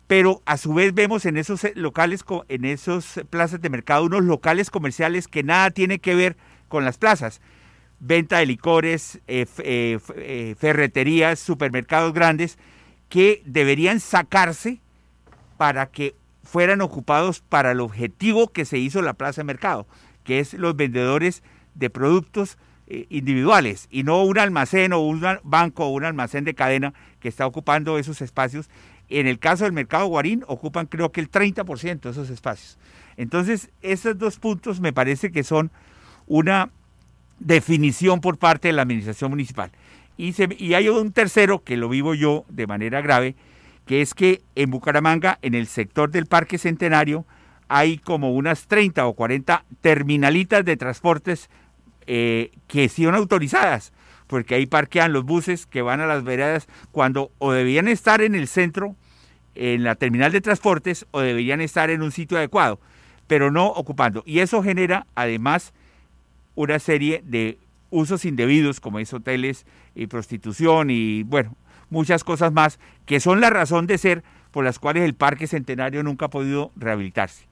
pero 0.08 0.42
a 0.44 0.56
su 0.56 0.74
vez 0.74 0.92
vemos 0.92 1.24
en 1.24 1.36
esos 1.36 1.64
locales, 1.76 2.24
en 2.48 2.64
esos 2.64 3.20
plazas 3.30 3.62
de 3.62 3.70
mercado, 3.70 4.04
unos 4.04 4.24
locales 4.24 4.68
comerciales 4.68 5.28
que 5.28 5.44
nada 5.44 5.70
tiene 5.70 6.00
que 6.00 6.14
ver 6.14 6.36
con 6.68 6.84
las 6.84 6.98
plazas. 6.98 7.40
Venta 8.00 8.38
de 8.38 8.46
licores, 8.46 9.20
eh, 9.28 9.46
eh, 9.58 9.98
eh, 10.16 10.54
ferreterías, 10.58 11.38
supermercados 11.38 12.12
grandes, 12.12 12.58
que 13.08 13.42
deberían 13.46 14.00
sacarse 14.00 14.80
para 15.56 15.86
que 15.86 16.16
fueran 16.52 16.82
ocupados 16.82 17.40
para 17.40 17.72
el 17.72 17.80
objetivo 17.80 18.48
que 18.48 18.66
se 18.66 18.76
hizo 18.76 19.00
la 19.00 19.14
plaza 19.14 19.40
de 19.40 19.46
mercado, 19.46 19.86
que 20.22 20.38
es 20.38 20.52
los 20.52 20.76
vendedores 20.76 21.42
de 21.74 21.88
productos 21.88 22.58
individuales 23.08 23.88
y 23.90 24.02
no 24.02 24.22
un 24.22 24.38
almacén 24.38 24.92
o 24.92 25.00
un 25.00 25.24
banco 25.44 25.86
o 25.86 25.88
un 25.88 26.04
almacén 26.04 26.44
de 26.44 26.52
cadena 26.52 26.92
que 27.20 27.28
está 27.28 27.46
ocupando 27.46 27.96
esos 27.96 28.20
espacios 28.20 28.68
en 29.08 29.26
el 29.26 29.38
caso 29.38 29.64
del 29.64 29.72
mercado 29.72 30.06
Guarín 30.06 30.44
ocupan 30.46 30.86
creo 30.86 31.12
que 31.12 31.20
el 31.20 31.30
30% 31.30 32.00
de 32.00 32.10
esos 32.10 32.30
espacios. 32.30 32.78
Entonces, 33.16 33.70
esos 33.82 34.18
dos 34.18 34.38
puntos 34.38 34.80
me 34.80 34.92
parece 34.92 35.30
que 35.30 35.44
son 35.44 35.70
una 36.26 36.70
definición 37.38 38.20
por 38.20 38.38
parte 38.38 38.68
de 38.68 38.72
la 38.72 38.82
administración 38.82 39.30
municipal. 39.30 39.70
Y 40.16 40.74
hay 40.74 40.88
un 40.88 41.12
tercero 41.12 41.62
que 41.62 41.76
lo 41.76 41.88
vivo 41.88 42.14
yo 42.14 42.44
de 42.48 42.66
manera 42.66 43.00
grave, 43.00 43.34
que 43.86 44.00
es 44.00 44.14
que 44.14 44.42
en 44.54 44.70
Bucaramanga, 44.70 45.38
en 45.42 45.54
el 45.54 45.66
sector 45.66 46.10
del 46.10 46.26
Parque 46.26 46.58
Centenario, 46.58 47.26
hay 47.68 47.98
como 47.98 48.32
unas 48.32 48.66
30 48.66 49.06
o 49.06 49.14
40 49.14 49.64
terminalitas 49.80 50.64
de 50.64 50.76
transportes 50.76 51.48
eh, 52.06 52.50
que 52.66 52.88
son 52.88 53.14
autorizadas, 53.14 53.92
porque 54.26 54.54
ahí 54.54 54.66
parquean 54.66 55.12
los 55.12 55.24
buses 55.24 55.66
que 55.66 55.82
van 55.82 56.00
a 56.00 56.06
las 56.06 56.24
veredas 56.24 56.68
cuando 56.90 57.30
o 57.38 57.52
debían 57.52 57.88
estar 57.88 58.20
en 58.20 58.34
el 58.34 58.48
centro 58.48 58.96
en 59.54 59.84
la 59.84 59.94
terminal 59.94 60.32
de 60.32 60.40
transportes 60.40 61.06
o 61.10 61.20
deberían 61.20 61.60
estar 61.60 61.90
en 61.90 62.02
un 62.02 62.12
sitio 62.12 62.38
adecuado, 62.38 62.80
pero 63.26 63.50
no 63.50 63.66
ocupando. 63.66 64.22
Y 64.26 64.40
eso 64.40 64.62
genera 64.62 65.06
además 65.14 65.72
una 66.54 66.78
serie 66.78 67.22
de 67.24 67.58
usos 67.90 68.24
indebidos 68.24 68.80
como 68.80 68.98
es 68.98 69.12
hoteles 69.12 69.66
y 69.94 70.06
prostitución 70.06 70.90
y 70.90 71.22
bueno, 71.22 71.56
muchas 71.92 72.24
cosas 72.24 72.52
más 72.52 72.80
que 73.06 73.20
son 73.20 73.40
la 73.40 73.50
razón 73.50 73.86
de 73.86 73.98
ser 73.98 74.24
por 74.50 74.64
las 74.64 74.78
cuales 74.78 75.04
el 75.04 75.14
Parque 75.14 75.46
Centenario 75.46 76.02
nunca 76.02 76.26
ha 76.26 76.30
podido 76.30 76.72
rehabilitarse. 76.76 77.44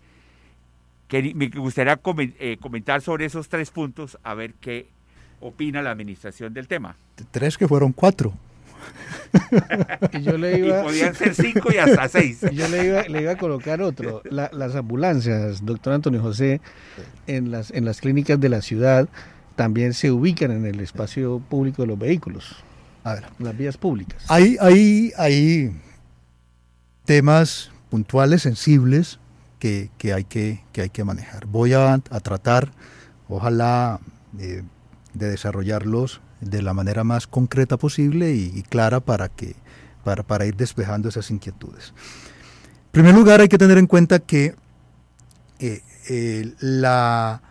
me 1.12 1.48
gustaría 1.48 2.00
eh, 2.04 2.56
comentar 2.60 3.02
sobre 3.02 3.26
esos 3.26 3.48
tres 3.48 3.70
puntos, 3.70 4.18
a 4.22 4.34
ver 4.34 4.54
qué 4.54 4.88
opina 5.40 5.82
la 5.82 5.90
administración 5.90 6.52
del 6.52 6.68
tema. 6.68 6.96
Tres 7.30 7.56
que 7.56 7.68
fueron 7.68 7.92
cuatro. 7.92 8.32
y 10.12 10.22
yo 10.22 10.38
le 10.38 10.58
iba, 10.58 10.82
podían 10.82 11.14
ser 11.14 11.34
cinco 11.34 11.70
y 11.72 11.76
hasta 11.76 12.08
seis. 12.08 12.40
yo 12.52 12.66
le 12.68 12.86
iba, 12.86 13.02
le 13.02 13.22
iba 13.22 13.32
a 13.32 13.36
colocar 13.36 13.82
otro. 13.82 14.22
las 14.30 14.74
ambulancias, 14.74 15.64
doctor 15.64 15.92
Antonio 15.92 16.20
José, 16.20 16.60
en 17.26 17.50
las, 17.50 17.70
en 17.70 17.84
las 17.84 18.00
clínicas 18.00 18.40
de 18.40 18.48
la 18.48 18.62
ciudad 18.62 19.08
también 19.56 19.92
se 19.92 20.10
ubican 20.10 20.50
en 20.50 20.64
el 20.64 20.80
espacio 20.80 21.40
público 21.40 21.82
de 21.82 21.88
los 21.88 21.98
vehículos. 21.98 22.56
A 23.10 23.14
ver. 23.14 23.24
Las 23.38 23.56
vías 23.56 23.76
públicas. 23.76 24.22
Hay, 24.28 24.56
hay, 24.60 25.12
hay 25.16 25.72
temas 27.04 27.70
puntuales, 27.90 28.42
sensibles, 28.42 29.18
que, 29.58 29.90
hay 30.14 30.24
que, 30.24 30.62
que, 30.72 30.82
hay 30.82 30.90
que 30.90 31.04
manejar. 31.04 31.46
Voy 31.46 31.72
a, 31.74 31.98
tratar, 31.98 32.72
ojalá, 33.28 34.00
eh, 34.38 34.62
de 35.12 35.28
desarrollarlos 35.28 36.20
de 36.40 36.62
la 36.62 36.72
manera 36.72 37.04
más 37.04 37.26
concreta 37.26 37.76
posible 37.76 38.32
y, 38.32 38.62
clara 38.62 39.00
para, 39.00 39.28
que, 39.28 39.56
para, 40.04 40.22
para, 40.22 40.46
ir 40.46 40.56
despejando 40.56 41.08
esas 41.08 41.30
inquietudes. 41.30 41.92
En 42.86 42.92
primer 42.92 43.14
lugar, 43.14 43.40
hay 43.40 43.48
que 43.48 43.58
tener 43.58 43.76
en 43.76 43.86
cuenta 43.86 44.20
que 44.20 44.54
eh, 45.58 45.82
eh, 46.08 46.54
la, 46.60 47.42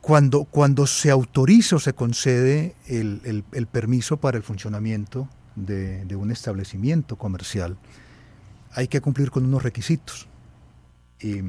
cuando, 0.00 0.44
cuando 0.44 0.86
se 0.86 1.10
autoriza 1.10 1.76
o 1.76 1.78
se 1.78 1.92
concede 1.92 2.74
el, 2.86 3.44
el, 3.52 3.66
permiso 3.66 4.16
para 4.16 4.36
el 4.36 4.42
funcionamiento 4.42 5.28
de, 5.56 6.04
de, 6.04 6.16
un 6.16 6.30
establecimiento 6.30 7.16
comercial, 7.16 7.76
hay 8.72 8.88
que 8.88 9.00
cumplir 9.00 9.30
con 9.30 9.44
unos 9.44 9.62
requisitos. 9.62 10.26
Y 11.20 11.42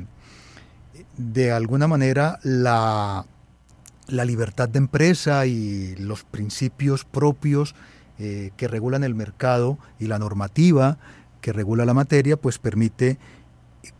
de 1.17 1.51
alguna 1.51 1.87
manera, 1.87 2.39
la, 2.43 3.25
la 4.07 4.25
libertad 4.25 4.69
de 4.69 4.79
empresa 4.79 5.45
y 5.45 5.95
los 5.95 6.23
principios 6.23 7.05
propios 7.05 7.75
eh, 8.19 8.51
que 8.57 8.67
regulan 8.67 9.03
el 9.03 9.15
mercado 9.15 9.79
y 9.99 10.07
la 10.07 10.19
normativa 10.19 10.97
que 11.41 11.53
regula 11.53 11.85
la 11.85 11.93
materia, 11.93 12.37
pues 12.37 12.59
permite 12.59 13.17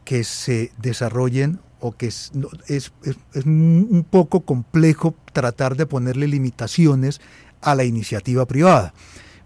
que 0.06 0.24
se 0.24 0.72
desarrollen 0.78 1.60
o 1.82 1.92
que 1.92 2.08
es, 2.08 2.32
es, 2.68 2.94
es, 3.04 3.46
un 3.46 4.06
poco 4.10 4.42
complejo 4.42 5.16
tratar 5.34 5.76
de 5.76 5.86
ponerle 5.86 6.28
limitaciones 6.28 7.20
a 7.62 7.76
la 7.76 7.84
iniciativa 7.84 8.46
privada. 8.46 8.94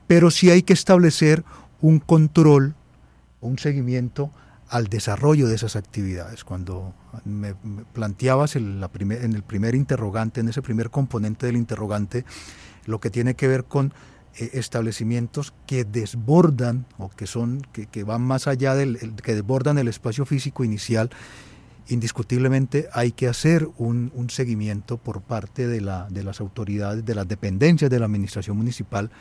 Pero 0.07 0.29
sí 0.29 0.51
hay 0.51 0.61
que 0.61 0.73
establecer 0.73 1.43
un 1.81 1.99
control, 1.99 2.75
un 3.41 3.57
seguimiento 3.57 4.31
al 4.69 4.87
desarrollo 4.87 5.47
de 5.47 5.55
esas 5.55 5.75
actividades. 5.75 6.43
Cuando 6.43 6.93
me, 7.23 7.55
planteabas 7.93 8.55
en, 8.55 8.79
la 8.81 8.89
en 8.99 9.33
el 9.33 9.43
primer 9.43 9.75
interrogante, 9.75 10.41
en 10.41 10.49
ese 10.49 10.61
primer 10.61 10.89
componente 10.89 11.45
del 11.45 11.55
interrogante, 11.55 12.25
lo 12.85 12.99
que 12.99 13.09
tiene 13.09 13.35
que 13.35 13.47
ver 13.47 13.65
con 13.65 13.93
eh, 14.37 14.49
establecimientos 14.53 15.53
que 15.65 15.85
desbordan 15.85 16.85
o 16.97 17.09
que 17.09 17.27
son 17.27 17.61
que, 17.71 18.03
van 18.03 18.21
más 18.21 18.47
allá 18.47 18.75
del 18.75 19.15
que 19.23 19.33
desbordan 19.35 19.77
el 19.77 19.87
espacio 19.87 20.25
físico 20.25 20.63
inicial 20.63 21.09
indiscutiblemente 21.87 22.87
hay 22.93 23.11
que 23.11 23.27
hacer 23.27 23.67
un, 23.77 24.11
seguimiento 24.29 24.97
por 24.97 25.21
parte 25.21 25.67
de 25.67 25.81
las 25.81 26.41
autoridades 26.41 27.05
de 27.05 27.15
las 27.15 27.27
dependencias 27.27 27.89
de 27.91 27.99
la 27.99 28.05
administración 28.05 28.57
municipal 28.57 29.11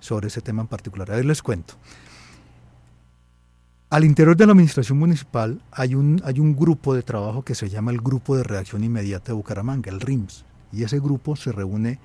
sobre 0.00 0.28
ese 0.28 0.40
tema 0.40 0.62
en 0.62 0.68
particular. 0.68 1.10
A 1.10 1.16
ver, 1.16 1.24
les 1.24 1.42
cuento. 1.42 1.74
Al 3.90 4.04
interior 4.04 4.36
de 4.36 4.46
la 4.46 4.52
administración 4.52 4.98
municipal 4.98 5.62
hay 5.70 5.94
un, 5.94 6.20
hay 6.24 6.40
un 6.40 6.56
grupo 6.56 6.94
de 6.94 7.02
trabajo 7.02 7.42
que 7.42 7.54
se 7.54 7.68
llama 7.68 7.92
el 7.92 8.00
Grupo 8.00 8.36
de 8.36 8.42
Reacción 8.42 8.82
Inmediata 8.82 9.26
de 9.28 9.34
Bucaramanga, 9.34 9.90
el 9.90 10.00
RIMS, 10.00 10.44
y 10.72 10.82
ese 10.82 10.98
grupo 10.98 11.36
se 11.36 11.52
reúne 11.52 12.00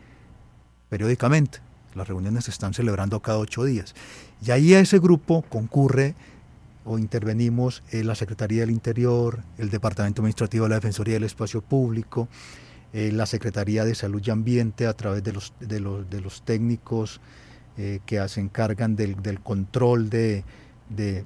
periódicamente. 0.90 1.60
Las 1.96 2.08
reuniones 2.08 2.46
se 2.46 2.52
están 2.52 2.74
celebrando 2.74 3.20
cada 3.22 3.40
ocho 3.40 3.64
días. 3.64 3.96
Y 4.46 4.52
ahí 4.52 4.76
a 4.76 4.80
ese 4.80 5.00
grupo 5.00 5.42
concurre 5.50 6.14
o 6.90 6.98
intervenimos 6.98 7.84
en 7.92 8.08
la 8.08 8.16
Secretaría 8.16 8.62
del 8.62 8.72
Interior, 8.72 9.44
el 9.60 9.70
Departamento 9.70 10.22
Administrativo 10.22 10.66
de 10.66 10.70
la 10.70 10.76
Defensoría 10.76 11.14
del 11.14 11.24
Espacio 11.24 11.62
Público, 11.62 12.28
eh, 12.94 13.12
la 13.12 13.28
Secretaría 13.28 13.86
de 13.86 13.94
Salud 13.94 14.22
y 14.26 14.32
Ambiente 14.32 14.88
a 14.88 14.94
través 14.94 15.24
de 15.24 15.32
los, 15.32 15.54
de 15.60 15.80
los, 15.80 16.42
técnicos 16.42 17.22
eh, 17.78 18.00
que 18.08 18.28
se 18.28 18.42
encargan 18.42 18.96
del, 18.96 19.40
control 19.42 20.10
de, 20.10 20.44
de 20.90 21.26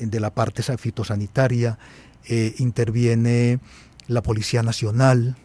de 0.00 0.20
la 0.20 0.34
parte 0.34 0.62
fitosanitaria, 0.76 1.78
eh, 2.26 2.54
interviene 2.58 3.60
la 4.06 4.22
Policía 4.22 4.62
Nacional, 4.62 5.36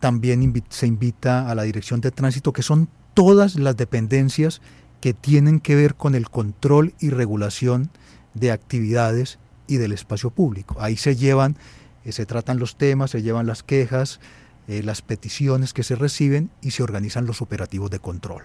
también 0.00 0.64
se 0.70 0.86
invita 0.86 1.50
a 1.50 1.54
la 1.54 1.62
Dirección 1.64 2.00
de 2.00 2.10
Tránsito, 2.10 2.52
que 2.52 2.62
son 2.62 2.88
todas 3.14 3.56
las 3.56 3.76
dependencias 3.76 4.60
que 5.00 5.14
tienen 5.14 5.60
que 5.60 5.74
ver 5.74 5.94
con 5.94 6.14
el 6.14 6.30
control 6.30 6.94
y 7.00 7.10
regulación 7.10 7.90
de 8.34 8.50
actividades 8.50 9.38
y 9.66 9.76
del 9.76 9.92
espacio 9.92 10.30
público. 10.30 10.76
Ahí 10.80 10.96
se 10.96 11.16
llevan, 11.16 11.56
eh, 12.04 12.12
se 12.12 12.26
tratan 12.26 12.58
los 12.58 12.76
temas, 12.76 13.10
se 13.10 13.22
llevan 13.22 13.46
las 13.46 13.62
quejas, 13.62 14.20
eh, 14.68 14.82
las 14.82 15.02
peticiones 15.02 15.72
que 15.72 15.82
se 15.82 15.96
reciben 15.96 16.50
y 16.60 16.72
se 16.72 16.82
organizan 16.82 17.26
los 17.26 17.42
operativos 17.42 17.90
de 17.90 17.98
control. 17.98 18.44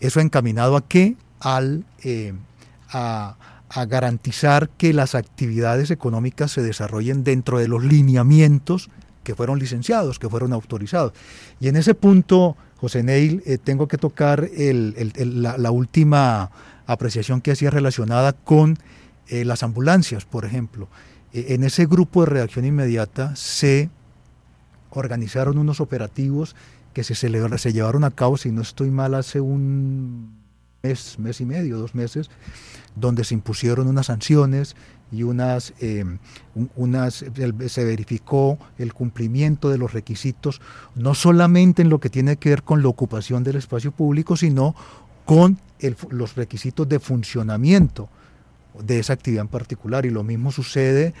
Eso 0.00 0.20
encaminado 0.20 0.76
a 0.76 0.86
qué? 0.86 1.16
Al, 1.40 1.84
eh, 2.02 2.34
a, 2.90 3.36
a 3.68 3.84
garantizar 3.86 4.68
que 4.70 4.92
las 4.92 5.14
actividades 5.14 5.90
económicas 5.90 6.52
se 6.52 6.62
desarrollen 6.62 7.24
dentro 7.24 7.58
de 7.58 7.68
los 7.68 7.84
lineamientos 7.84 8.90
que 9.24 9.34
fueron 9.34 9.58
licenciados, 9.58 10.18
que 10.18 10.28
fueron 10.28 10.52
autorizados. 10.52 11.12
Y 11.58 11.68
en 11.68 11.76
ese 11.76 11.94
punto, 11.94 12.56
José 12.76 13.02
Neil, 13.02 13.42
eh, 13.46 13.58
tengo 13.58 13.88
que 13.88 13.98
tocar 13.98 14.48
la, 14.54 15.70
última 15.70 16.50
apreciación 16.86 17.40
que 17.40 17.52
hacía 17.52 17.70
relacionada 17.70 18.32
con 18.32 18.78
eh, 19.28 19.44
las 19.44 19.62
ambulancias, 19.62 20.24
por 20.24 20.44
ejemplo. 20.44 20.88
E, 21.32 21.54
en 21.54 21.64
ese 21.64 21.86
grupo 21.86 22.20
de 22.20 22.26
reacción 22.26 22.64
inmediata 22.64 23.34
se 23.34 23.90
organizaron 24.90 25.58
unos 25.58 25.80
operativos 25.80 26.54
que 26.92 27.02
se, 27.02 27.14
se 27.14 27.72
llevaron 27.72 28.04
a 28.04 28.10
cabo, 28.10 28.36
si 28.36 28.52
no 28.52 28.62
estoy 28.62 28.90
mal, 28.90 29.14
hace 29.14 29.40
un 29.40 30.44
mes, 30.82 31.18
mes 31.18 31.40
y 31.40 31.46
medio, 31.46 31.78
dos 31.78 31.94
meses, 31.94 32.30
donde 32.94 33.24
se 33.24 33.34
impusieron 33.34 33.88
unas 33.88 34.06
sanciones 34.06 34.76
y 35.12 35.22
unas, 35.22 35.74
eh, 35.80 36.04
unas, 36.76 37.24
se 37.66 37.84
verificó 37.84 38.58
el 38.78 38.92
cumplimiento 38.92 39.70
de 39.70 39.78
los 39.78 39.92
requisitos, 39.92 40.60
no 40.94 41.14
solamente 41.14 41.82
en 41.82 41.88
lo 41.88 42.00
que 42.00 42.10
tiene 42.10 42.36
que 42.36 42.50
ver 42.50 42.62
con 42.62 42.82
la 42.82 42.88
ocupación 42.88 43.44
del 43.44 43.56
espacio 43.56 43.92
público, 43.92 44.36
sino 44.36 44.74
con 45.24 45.58
los 46.10 46.34
requisitos 46.34 46.88
de 46.88 46.98
funcionamiento 46.98 48.08
de 48.78 48.98
esa 48.98 49.12
actividad 49.12 49.42
en 49.42 49.48
particular. 49.48 50.06
Y 50.06 50.10
lo 50.10 50.24
mismo 50.24 50.50
sucede 50.50 51.14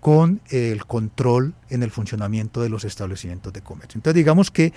con 0.00 0.40
el 0.50 0.86
control 0.86 1.54
en 1.68 1.82
el 1.82 1.90
funcionamiento 1.90 2.62
de 2.62 2.68
los 2.68 2.84
establecimientos 2.84 3.52
de 3.52 3.62
comercio. 3.62 3.98
Entonces 3.98 4.14
digamos 4.14 4.50
que 4.50 4.72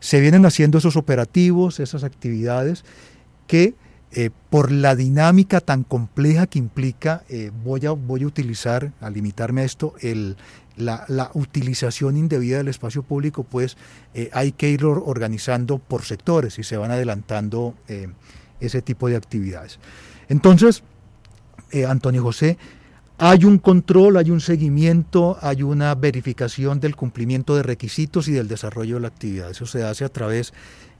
se 0.00 0.20
vienen 0.20 0.44
haciendo 0.44 0.78
esos 0.78 0.96
operativos, 0.96 1.80
esas 1.80 2.04
actividades 2.04 2.84
que 3.46 3.74
eh, 4.16 4.30
por 4.48 4.70
la 4.70 4.94
dinámica 4.94 5.60
tan 5.60 5.82
compleja 5.82 6.46
que 6.46 6.60
implica, 6.60 7.24
eh, 7.28 7.50
voy, 7.64 7.84
a, 7.84 7.90
voy 7.90 8.22
a 8.22 8.28
utilizar, 8.28 8.92
a 9.00 9.10
limitarme 9.10 9.62
a 9.62 9.64
esto, 9.64 9.94
el, 10.02 10.36
la, 10.76 11.30
utilización 11.34 12.16
indebida 12.16 12.58
del 12.58 12.68
espacio 12.68 13.02
público, 13.02 13.42
pues 13.42 13.76
eh, 14.14 14.30
hay 14.32 14.52
que 14.52 14.70
ir 14.70 14.84
organizando 14.84 15.78
por 15.78 16.02
sectores 16.02 16.60
y 16.60 16.62
se 16.62 16.76
van 16.76 16.92
adelantando 16.92 17.74
ese 18.60 18.82
tipo 18.82 19.08
de 19.08 19.16
actividades. 19.16 19.80
Entonces, 20.28 20.84
Antonio 21.88 22.22
José, 22.22 22.56
hay 23.18 23.44
un 23.44 23.58
control, 23.58 24.16
hay 24.16 24.30
un 24.30 24.40
seguimiento, 24.40 25.38
hay 25.40 25.64
una 25.64 25.92
verificación 25.96 26.78
del 26.78 26.94
cumplimiento 26.94 27.56
de 27.56 27.64
requisitos 27.64 28.28
y 28.28 28.32
del 28.32 28.46
desarrollo 28.46 28.94
de 28.94 29.00
la 29.00 29.08
actividad. 29.08 29.50
Eso 29.50 29.66
se 29.66 29.82
hace 29.82 30.04
a 30.04 30.08
través 30.08 30.52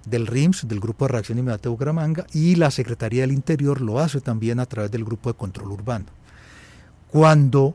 del 0.06 0.26
RIMS, 0.26 0.68
del 0.68 0.80
Grupo 0.80 1.06
de 1.06 1.12
Reacción 1.12 1.38
Inmediata 1.38 1.64
de 1.64 1.68
Bucaramanga, 1.70 2.26
y 2.32 2.56
la 2.56 2.70
Secretaría 2.70 3.22
del 3.22 3.32
Interior 3.32 3.80
lo 3.80 4.00
hace 4.00 4.20
también 4.20 4.60
a 4.60 4.66
través 4.66 4.90
del 4.90 5.04
Grupo 5.04 5.30
de 5.30 5.36
Control 5.36 5.72
Urbano. 5.72 6.06
Cuando 7.10 7.74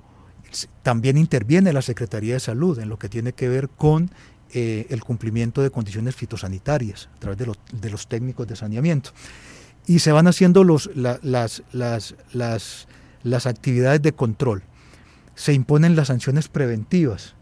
también 0.83 1.17
interviene 1.17 1.73
la 1.73 1.81
Secretaría 1.81 2.33
de 2.33 2.39
Salud 2.39 2.79
en 2.79 2.89
lo 2.89 2.97
que 2.97 3.09
tiene 3.09 3.33
que 3.33 3.47
ver 3.49 3.69
con 3.69 4.11
eh, 4.51 4.87
el 4.89 5.03
cumplimiento 5.03 5.61
de 5.61 5.69
condiciones 5.69 6.15
fitosanitarias 6.15 7.09
a 7.15 7.19
través 7.19 7.37
de 7.37 7.89
los, 7.89 8.07
técnicos 8.07 8.47
de 8.47 8.55
saneamiento. 8.55 9.11
Y 9.85 9.99
se 9.99 10.11
van 10.11 10.27
haciendo 10.27 10.63
los, 10.63 10.89
las, 10.95 11.63
las, 11.71 12.15
las, 12.33 13.45
actividades 13.45 14.01
de 14.01 14.13
control. 14.13 14.63
Se 15.35 15.53
imponen 15.53 15.95
las 15.95 16.07
sanciones 16.07 16.47
preventivas 16.47 17.35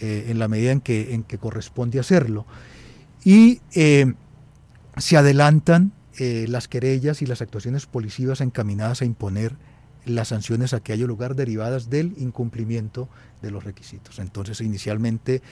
eh, 0.00 0.26
en 0.28 0.38
la 0.38 0.48
medida 0.48 0.72
en 0.72 0.80
que, 0.80 1.14
en 1.14 1.22
que 1.22 1.38
corresponde 1.38 2.00
hacerlo. 2.00 2.46
Y 3.24 3.60
eh, 3.74 4.14
se 4.96 5.16
adelantan 5.16 5.92
eh, 6.18 6.46
las 6.48 6.68
querellas 6.68 7.22
y 7.22 7.26
las 7.26 7.42
actuaciones 7.42 7.86
policivas 7.86 8.40
encaminadas 8.40 9.02
a 9.02 9.04
imponer 9.04 9.56
las 10.04 10.28
sanciones 10.28 10.74
a 10.74 10.80
que 10.80 10.92
haya 10.92 11.06
lugar 11.06 11.34
derivadas 11.34 11.90
del 11.90 12.14
incumplimiento 12.18 13.08
de 13.42 13.50
los 13.50 13.64
requisitos. 13.64 14.18
Entonces, 14.18 14.60
inicialmente, 14.60 15.42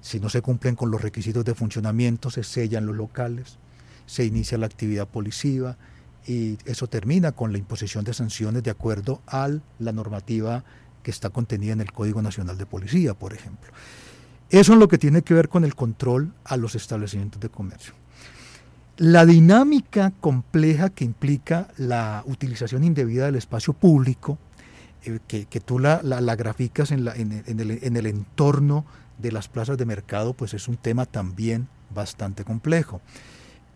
si 0.00 0.18
no 0.18 0.28
se 0.28 0.42
cumplen 0.42 0.74
con 0.74 0.90
los 0.90 1.02
requisitos 1.02 1.44
de 1.44 1.54
funcionamiento, 1.54 2.30
se 2.30 2.42
sellan 2.42 2.86
los 2.86 2.96
locales, 2.96 3.58
se 4.06 4.24
inicia 4.24 4.58
la 4.58 4.66
actividad 4.66 5.06
policiva 5.06 5.76
y 6.26 6.58
eso 6.64 6.88
termina 6.88 7.32
con 7.32 7.52
la 7.52 7.58
imposición 7.58 8.04
de 8.04 8.14
sanciones 8.14 8.62
de 8.62 8.70
acuerdo 8.70 9.22
a 9.26 9.48
la 9.78 9.92
normativa 9.92 10.64
que 11.02 11.10
está 11.10 11.30
contenida 11.30 11.72
en 11.72 11.80
el 11.80 11.92
Código 11.92 12.22
Nacional 12.22 12.58
de 12.58 12.66
Policía, 12.66 13.14
por 13.14 13.34
ejemplo. 13.34 13.70
Eso 14.50 14.72
es 14.72 14.78
lo 14.78 14.88
que 14.88 14.98
tiene 14.98 15.22
que 15.22 15.34
ver 15.34 15.48
con 15.48 15.64
el 15.64 15.74
control 15.74 16.32
a 16.44 16.56
los 16.56 16.74
establecimientos 16.74 17.40
de 17.40 17.50
comercio. 17.50 17.94
La 18.98 19.24
dinámica 19.24 20.12
compleja 20.20 20.90
que 20.90 21.04
implica 21.04 21.68
la 21.76 22.24
utilización 22.26 22.82
indebida 22.82 23.26
del 23.26 23.36
espacio 23.36 23.72
público, 23.72 24.38
eh, 25.04 25.20
que, 25.28 25.60
tú 25.60 25.78
la, 25.78 26.00
graficas 26.34 26.90
en, 26.90 27.06
el, 27.06 28.06
entorno 28.06 28.84
de 29.18 29.30
las 29.30 29.46
plazas 29.46 29.78
de 29.78 29.84
mercado, 29.84 30.34
pues 30.34 30.52
es 30.52 30.66
un 30.66 30.76
tema 30.76 31.06
también 31.06 31.68
bastante 31.94 32.42
complejo. 32.42 33.00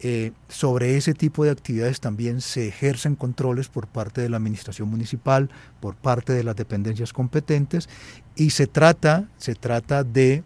Eh, 0.00 0.32
sobre 0.48 0.96
ese 0.96 1.14
tipo 1.14 1.44
de 1.44 1.52
actividades 1.52 2.00
también 2.00 2.40
se 2.40 2.66
ejercen 2.66 3.14
controles 3.14 3.68
por 3.68 3.86
parte 3.86 4.22
de 4.22 4.28
la 4.28 4.38
administración 4.38 4.88
municipal, 4.88 5.50
por 5.78 5.94
parte 5.94 6.32
de 6.32 6.42
las 6.42 6.56
dependencias 6.56 7.12
competentes, 7.12 7.88
y 8.34 8.50
se 8.50 8.66
trata, 8.66 9.28
se 9.38 9.54
trata 9.54 10.02
de, 10.02 10.42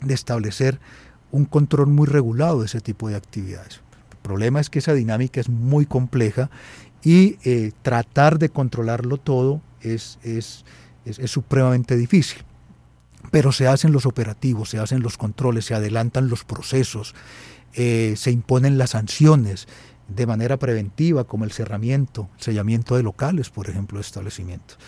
de 0.00 0.14
establecer 0.14 0.80
un 1.30 1.44
control 1.44 1.88
muy 1.88 2.06
regulado 2.06 2.60
de 2.60 2.66
ese 2.66 2.80
tipo 2.80 3.10
de 3.10 3.16
actividades. 3.16 3.82
Problema 4.22 4.60
es 4.60 4.70
que 4.70 4.78
esa 4.78 4.94
dinámica 4.94 5.40
es 5.40 5.48
muy 5.48 5.86
compleja 5.86 6.50
y 7.02 7.38
eh, 7.44 7.72
tratar 7.82 8.38
de 8.38 8.50
controlarlo 8.50 9.16
todo 9.16 9.62
es, 9.80 10.18
es, 10.22 10.64
supremamente 11.26 11.96
difícil. 11.96 12.42
Pero 13.30 13.52
se 13.52 13.66
hacen 13.66 13.92
los 13.92 14.06
operativos, 14.06 14.70
se 14.70 14.78
hacen 14.78 15.00
los 15.02 15.16
controles, 15.16 15.64
se 15.64 15.74
adelantan 15.74 16.28
los 16.28 16.44
procesos, 16.44 17.14
eh, 17.74 18.14
se 18.16 18.30
imponen 18.30 18.78
las 18.78 18.90
sanciones 18.90 19.68
de 20.08 20.26
manera 20.26 20.58
preventiva, 20.58 21.24
como 21.24 21.44
el 21.44 21.52
cerramiento, 21.52 22.28
el 22.36 22.42
sellamiento 22.42 22.96
de 22.96 23.02
locales, 23.02 23.50
por 23.50 23.68
ejemplo, 23.68 23.98
de 23.98 24.02
establecimientos. 24.02 24.78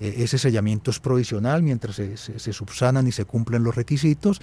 Eh, 0.00 0.14
ese 0.18 0.38
sellamiento 0.38 0.90
es 0.90 1.00
provisional 1.00 1.62
mientras 1.62 1.96
se, 1.96 2.16
se, 2.16 2.52
subsanan 2.52 3.06
y 3.08 3.12
se 3.12 3.24
cumplen 3.24 3.64
los 3.64 3.74
requisitos, 3.74 4.40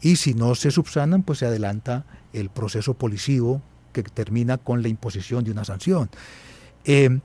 y 0.00 0.16
si 0.16 0.34
no 0.34 0.54
se 0.54 0.70
subsanan, 0.70 1.22
pues 1.22 1.40
se 1.40 1.46
adelanta 1.46 2.06
el 2.32 2.50
proceso 2.50 2.94
policivo 2.94 3.62
que 3.92 4.02
termina 4.02 4.58
con 4.58 4.82
la 4.82 4.88
imposición 4.88 5.44
de 5.44 5.50
una 5.50 5.64
sanción. 5.64 6.10
Eh, 6.84 7.20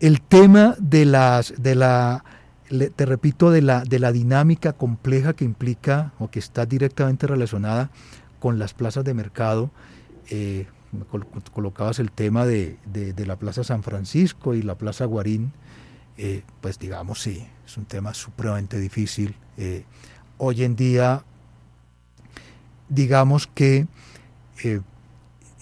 el 0.00 0.20
tema 0.20 0.74
de 0.78 1.04
las, 1.04 1.54
de 1.56 1.74
la, 1.74 2.24
te 2.68 3.06
repito, 3.06 3.50
de 3.50 3.62
la, 3.62 3.82
de 3.82 3.98
la 3.98 4.12
dinámica 4.12 4.72
compleja 4.72 5.34
que 5.34 5.44
implica 5.44 6.12
o 6.18 6.30
que 6.30 6.38
está 6.38 6.66
directamente 6.66 7.26
relacionada 7.26 7.90
con 8.40 8.58
las 8.58 8.74
plazas 8.74 9.04
de 9.04 9.14
mercado, 9.14 9.70
eh, 10.28 10.66
colocabas 11.52 11.98
el 11.98 12.10
tema 12.10 12.46
de, 12.46 12.78
la 13.16 13.36
Plaza 13.36 13.64
San 13.64 13.82
Francisco 13.82 14.54
y 14.54 14.62
la 14.62 14.76
Plaza 14.76 15.04
Guarín, 15.04 15.52
eh, 16.18 16.42
pues 16.60 16.78
digamos 16.78 17.22
sí, 17.22 17.46
es 17.64 17.76
un 17.76 17.84
tema 17.84 18.14
supremamente 18.14 18.78
difícil. 18.78 19.34
hoy 20.38 20.62
en 20.62 20.76
día, 20.76 21.24
digamos 22.88 23.46
que 23.46 23.86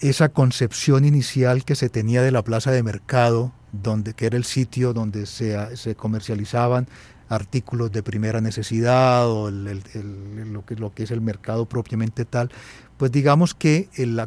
esa 0.09 0.29
concepción 0.29 1.05
inicial 1.05 1.65
que 1.65 1.75
se 1.75 1.89
tenía 1.89 2.21
de 2.21 2.31
la 2.31 2.43
plaza 2.43 2.71
de 2.71 2.83
mercado, 2.83 3.51
donde, 3.71 4.13
que 4.13 4.25
era 4.25 4.37
el 4.37 4.43
sitio 4.43 4.93
donde 4.93 5.25
se, 5.25 5.75
se 5.75 5.95
comercializaban 5.95 6.87
artículos 7.27 7.91
de 7.91 8.03
primera 8.03 8.39
necesidad 8.39 9.27
o 9.27 9.49
lo, 9.49 10.65
que, 10.65 10.75
lo 10.75 10.93
que 10.93 11.03
es 11.03 11.11
el 11.11 11.21
mercado 11.21 11.65
propiamente 11.65 12.23
tal, 12.23 12.51
pues 12.97 13.11
digamos 13.11 13.53
que 13.53 13.89
el, 13.95 14.19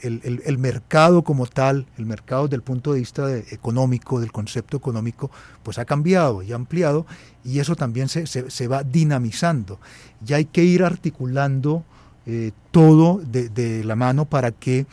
el, 0.00 0.58
mercado 0.58 1.22
como 1.22 1.46
tal, 1.46 1.86
el 1.98 2.06
mercado 2.06 2.44
desde 2.44 2.56
el 2.56 2.62
punto 2.62 2.92
de 2.92 3.00
vista 3.00 3.36
económico, 3.36 4.20
del 4.20 4.32
concepto 4.32 4.76
económico, 4.76 5.30
pues 5.62 5.78
ha 5.78 5.84
cambiado 5.84 6.42
y 6.42 6.52
ampliado 6.52 7.06
y 7.44 7.58
eso 7.58 7.76
también 7.76 8.08
se, 8.08 8.26
se, 8.26 8.50
se 8.50 8.68
va 8.68 8.82
dinamizando. 8.82 9.78
Ya 10.22 10.36
hay 10.36 10.46
que 10.46 10.64
ir 10.64 10.82
articulando 10.82 11.84
eh, 12.26 12.52
todo 12.70 13.20
de, 13.24 13.82
la 13.84 13.96
mano 13.96 14.24
para 14.24 14.50
que 14.50 14.86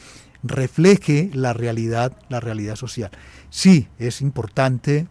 refleje 0.44 1.30
la 1.34 1.54
realidad, 1.54 2.18
la 2.30 2.40
realidad 2.40 2.76
social. 2.76 3.12
Sí, 3.50 3.88
es 4.00 4.22
importante 4.22 5.08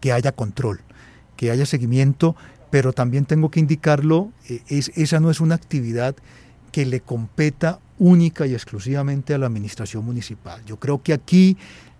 que 0.00 0.12
haya 0.12 0.32
control, 0.32 0.80
que 1.36 1.50
haya 1.50 1.66
seguimiento, 1.66 2.36
pero 2.70 2.92
también 2.92 3.24
tengo 3.24 3.50
que 3.50 3.60
indicarlo, 3.60 4.30
eh, 4.48 4.62
es, 4.68 4.90
esa 4.94 5.20
no 5.20 5.30
es 5.30 5.40
una 5.40 5.54
actividad 5.54 6.14
que 6.72 6.86
le 6.86 7.00
competa 7.00 7.80
única 7.98 8.46
y 8.46 8.54
exclusivamente 8.54 9.34
a 9.34 9.38
la 9.38 9.46
administración 9.46 10.04
municipal. 10.04 10.64
Yo 10.64 10.78
creo 10.78 11.02
que 11.02 11.12
aquí 11.12 11.56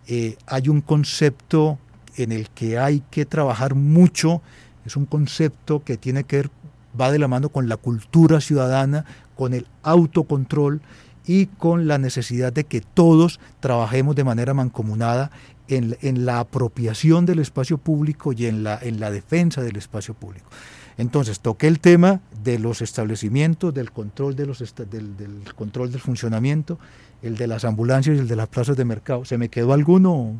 eh, 0.07 0.37
hay 0.47 0.69
un 0.69 0.81
concepto 0.81 1.79
en 2.17 2.33
el 2.33 2.49
que 2.51 2.79
hay 2.79 3.03
que 3.11 3.27
trabajar 3.27 3.75
mucho, 3.75 4.43
es 4.85 4.97
un 4.97 5.07
concepto 5.07 5.85
que 5.85 5.97
tiene 5.97 6.25
que 6.25 6.37
ver, 6.39 6.51
va 6.99 7.13
de 7.13 7.19
la 7.19 7.29
mano 7.29 7.49
con 7.49 7.69
la 7.69 7.77
cultura 7.77 8.41
ciudadana, 8.41 9.05
con 9.37 9.55
el 9.55 9.67
autocontrol 9.83 10.81
y 11.27 11.47
con 11.47 11.87
la 11.87 11.99
necesidad 11.99 12.53
de 12.53 12.65
que 12.65 12.81
todos 12.81 13.39
trabajemos 13.61 14.17
de 14.17 14.25
manera 14.25 14.55
mancomunada 14.55 15.31
en, 15.69 15.97
en 16.01 16.25
la 16.25 16.41
apropiación 16.41 17.27
del 17.27 17.39
espacio 17.39 17.79
público 17.79 18.33
y 18.33 18.47
en 18.47 18.65
la, 18.65 18.79
en 18.81 18.99
la 18.99 19.11
defensa 19.11 19.63
del 19.63 19.77
espacio 19.77 20.15
público. 20.15 20.49
Entonces 20.97 21.39
toqué 21.41 21.69
el 21.69 21.79
tema 21.79 22.21
de 22.43 22.59
los 22.59 22.83
establecimientos, 22.83 23.73
del 23.73 23.93
control, 23.93 24.35
de 24.35 24.47
los 24.47 24.59
del, 24.91 25.17
del, 25.17 25.55
control 25.55 25.93
del 25.93 26.01
funcionamiento, 26.01 26.79
el 27.23 27.37
de 27.37 27.47
las 27.47 27.65
ambulancias 27.65 28.17
y 28.17 28.19
el 28.19 28.29
de 28.29 28.37
las 28.37 28.49
plazas 28.49 28.77
de 28.77 28.85
mercado. 28.85 29.25
¿Se 29.25 29.39
me 29.39 29.49
quedó 29.49 29.73
alguno? 29.73 30.35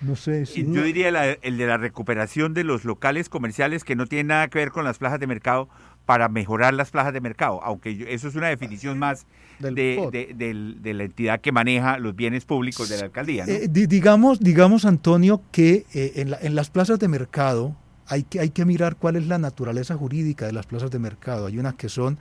No 0.00 0.16
sé. 0.16 0.46
Si 0.46 0.64
Yo 0.64 0.82
diría 0.82 1.10
la, 1.10 1.26
el 1.30 1.58
de 1.58 1.66
la 1.66 1.76
recuperación 1.76 2.54
de 2.54 2.64
los 2.64 2.84
locales 2.84 3.28
comerciales 3.28 3.84
que 3.84 3.96
no 3.96 4.06
tiene 4.06 4.24
nada 4.24 4.48
que 4.48 4.58
ver 4.58 4.70
con 4.70 4.84
las 4.84 4.98
plazas 4.98 5.20
de 5.20 5.26
mercado 5.26 5.68
para 6.06 6.28
mejorar 6.28 6.74
las 6.74 6.90
plazas 6.90 7.12
de 7.12 7.20
mercado, 7.20 7.60
aunque 7.62 8.06
eso 8.08 8.28
es 8.28 8.34
una 8.34 8.48
definición 8.48 8.98
más 8.98 9.26
de, 9.60 9.70
de, 9.70 10.34
de, 10.34 10.74
de, 10.80 10.94
la 10.94 11.04
entidad 11.04 11.40
que 11.40 11.52
maneja 11.52 11.98
los 11.98 12.16
bienes 12.16 12.44
públicos 12.44 12.88
de 12.88 12.96
la 12.96 13.04
alcaldía. 13.04 13.46
¿no? 13.46 13.52
Eh, 13.52 13.68
digamos, 13.68 14.40
digamos, 14.40 14.84
Antonio, 14.86 15.42
que 15.52 15.86
eh, 15.94 16.12
en, 16.16 16.30
la, 16.30 16.38
en 16.40 16.54
las 16.54 16.70
plazas 16.70 16.98
de 16.98 17.06
mercado 17.06 17.76
hay 18.06 18.24
que, 18.24 18.40
hay 18.40 18.50
que 18.50 18.64
mirar 18.64 18.96
cuál 18.96 19.16
es 19.16 19.26
la 19.28 19.38
naturaleza 19.38 19.94
jurídica 19.96 20.46
de 20.46 20.52
las 20.52 20.66
plazas 20.66 20.90
de 20.90 20.98
mercado. 20.98 21.46
Hay 21.46 21.58
unas 21.58 21.74
que 21.74 21.88
son 21.88 22.18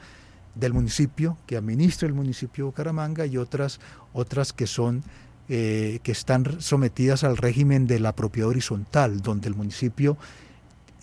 del 0.53 0.73
municipio, 0.73 1.37
que 1.47 1.57
administra 1.57 2.07
el 2.07 2.13
municipio 2.13 2.65
de 2.65 2.69
Bucaramanga, 2.69 3.25
y 3.25 3.37
otras, 3.37 3.79
otras 4.13 4.53
que 4.53 4.67
son 4.67 5.03
eh, 5.49 5.99
que 6.03 6.11
están 6.11 6.61
sometidas 6.61 7.23
al 7.23 7.35
régimen 7.35 7.87
de 7.87 7.99
la 7.99 8.15
propiedad 8.15 8.49
horizontal, 8.49 9.21
donde 9.21 9.47
el 9.47 9.55
municipio 9.55 10.15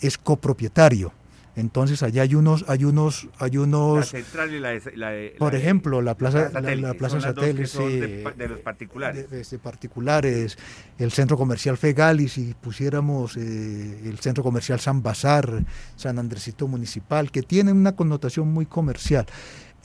es 0.00 0.18
copropietario. 0.18 1.12
Entonces 1.56 2.02
allá 2.02 2.22
hay 2.22 2.34
unos, 2.34 2.66
hay 2.68 2.84
unos, 2.84 3.28
hay 3.38 3.56
unos. 3.56 3.96
La 3.96 4.04
central 4.04 4.54
y 4.54 4.60
la, 4.60 4.74
la, 4.94 5.12
por 5.38 5.54
ejemplo, 5.54 6.02
la 6.02 6.14
plaza, 6.14 6.50
la, 6.52 6.76
la 6.76 6.94
plaza 6.94 7.18
satélite 7.18 7.78
de, 7.78 8.32
de, 8.36 8.48
los 8.48 8.60
particulares. 8.60 9.30
De, 9.30 9.42
de, 9.42 9.58
particulares, 9.58 10.58
el 10.98 11.10
centro 11.12 11.38
comercial 11.38 11.78
Fegali, 11.78 12.28
si 12.28 12.54
pusiéramos 12.60 13.38
eh, 13.38 14.00
el 14.04 14.18
centro 14.18 14.44
comercial 14.44 14.80
San 14.80 15.02
Bazar, 15.02 15.64
San 15.96 16.18
Andresito 16.18 16.68
Municipal, 16.68 17.30
que 17.30 17.42
tienen 17.42 17.78
una 17.78 17.96
connotación 17.96 18.48
muy 18.48 18.66
comercial. 18.66 19.24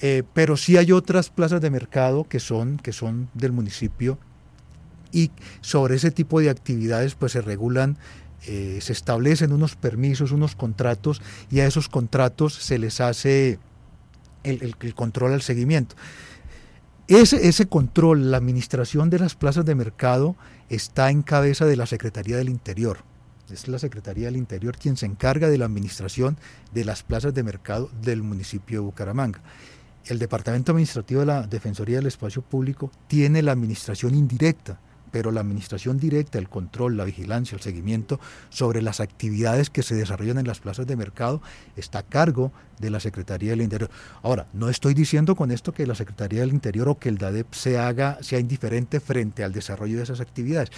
Eh, 0.01 0.23
pero 0.33 0.57
sí 0.57 0.75
hay 0.75 0.91
otras 0.91 1.29
plazas 1.29 1.61
de 1.61 1.69
mercado 1.69 2.25
que 2.25 2.39
son, 2.39 2.77
que 2.77 2.91
son 2.91 3.29
del 3.33 3.53
municipio 3.53 4.17
y 5.11 5.31
sobre 5.61 5.95
ese 5.95 6.11
tipo 6.11 6.39
de 6.39 6.49
actividades 6.49 7.15
pues 7.15 7.33
se 7.33 7.41
regulan 7.41 7.97
eh, 8.47 8.79
se 8.81 8.91
establecen 8.91 9.51
unos 9.51 9.75
permisos, 9.75 10.31
unos 10.31 10.55
contratos 10.55 11.21
y 11.51 11.59
a 11.59 11.67
esos 11.67 11.89
contratos 11.89 12.55
se 12.55 12.79
les 12.79 12.99
hace 12.99 13.59
el, 14.43 14.63
el, 14.63 14.75
el 14.79 14.95
control 14.95 15.33
al 15.33 15.43
seguimiento. 15.43 15.95
Ese, 17.07 17.47
ese, 17.47 17.67
control, 17.67 18.31
la 18.31 18.37
administración 18.37 19.11
de 19.11 19.19
las 19.19 19.35
plazas 19.35 19.65
de 19.65 19.75
mercado 19.75 20.35
está 20.69 21.11
en 21.11 21.21
cabeza 21.21 21.65
de 21.65 21.75
la 21.75 21.85
Secretaría 21.85 22.37
del 22.37 22.49
Interior. 22.49 22.99
Es 23.51 23.67
la 23.67 23.77
Secretaría 23.77 24.27
del 24.27 24.37
Interior 24.37 24.75
quien 24.77 24.97
se 24.97 25.05
encarga 25.05 25.49
de 25.49 25.57
la 25.59 25.65
administración 25.65 26.37
de 26.73 26.85
las 26.85 27.03
plazas 27.03 27.35
de 27.35 27.43
mercado 27.43 27.91
del 28.01 28.23
municipio 28.23 28.79
de 28.79 28.85
Bucaramanga. 28.85 29.41
El 30.05 30.17
Departamento 30.17 30.71
Administrativo 30.71 31.19
de 31.19 31.27
la 31.27 31.45
Defensoría 31.45 31.97
del 31.97 32.07
Espacio 32.07 32.41
Público 32.41 32.91
tiene 33.07 33.43
la 33.43 33.51
administración 33.51 34.15
indirecta 34.15 34.79
pero 35.11 35.31
la 35.31 35.41
administración 35.41 35.97
directa, 35.97 36.39
el 36.39 36.49
control, 36.49 36.97
la 36.97 37.05
vigilancia, 37.05 37.55
el 37.55 37.61
seguimiento 37.61 38.19
sobre 38.49 38.81
las 38.81 38.99
actividades 38.99 39.69
que 39.69 39.83
se 39.83 39.95
desarrollan 39.95 40.37
en 40.37 40.47
las 40.47 40.59
plazas 40.59 40.87
de 40.87 40.95
mercado 40.95 41.41
está 41.75 41.99
a 41.99 42.03
cargo 42.03 42.51
de 42.79 42.89
la 42.89 42.99
Secretaría 42.99 43.51
del 43.51 43.61
Interior. 43.61 43.89
Ahora, 44.23 44.47
no 44.53 44.69
estoy 44.69 44.93
diciendo 44.93 45.35
con 45.35 45.51
esto 45.51 45.71
que 45.73 45.85
la 45.85 45.95
Secretaría 45.95 46.41
del 46.41 46.53
Interior 46.53 46.89
o 46.89 46.97
que 46.97 47.09
el 47.09 47.17
DADEP 47.17 47.53
se 47.53 47.77
haga, 47.77 48.17
sea 48.21 48.39
indiferente 48.39 48.99
frente 48.99 49.43
al 49.43 49.53
desarrollo 49.53 49.97
de 49.97 50.03
esas 50.03 50.19
actividades. 50.19 50.71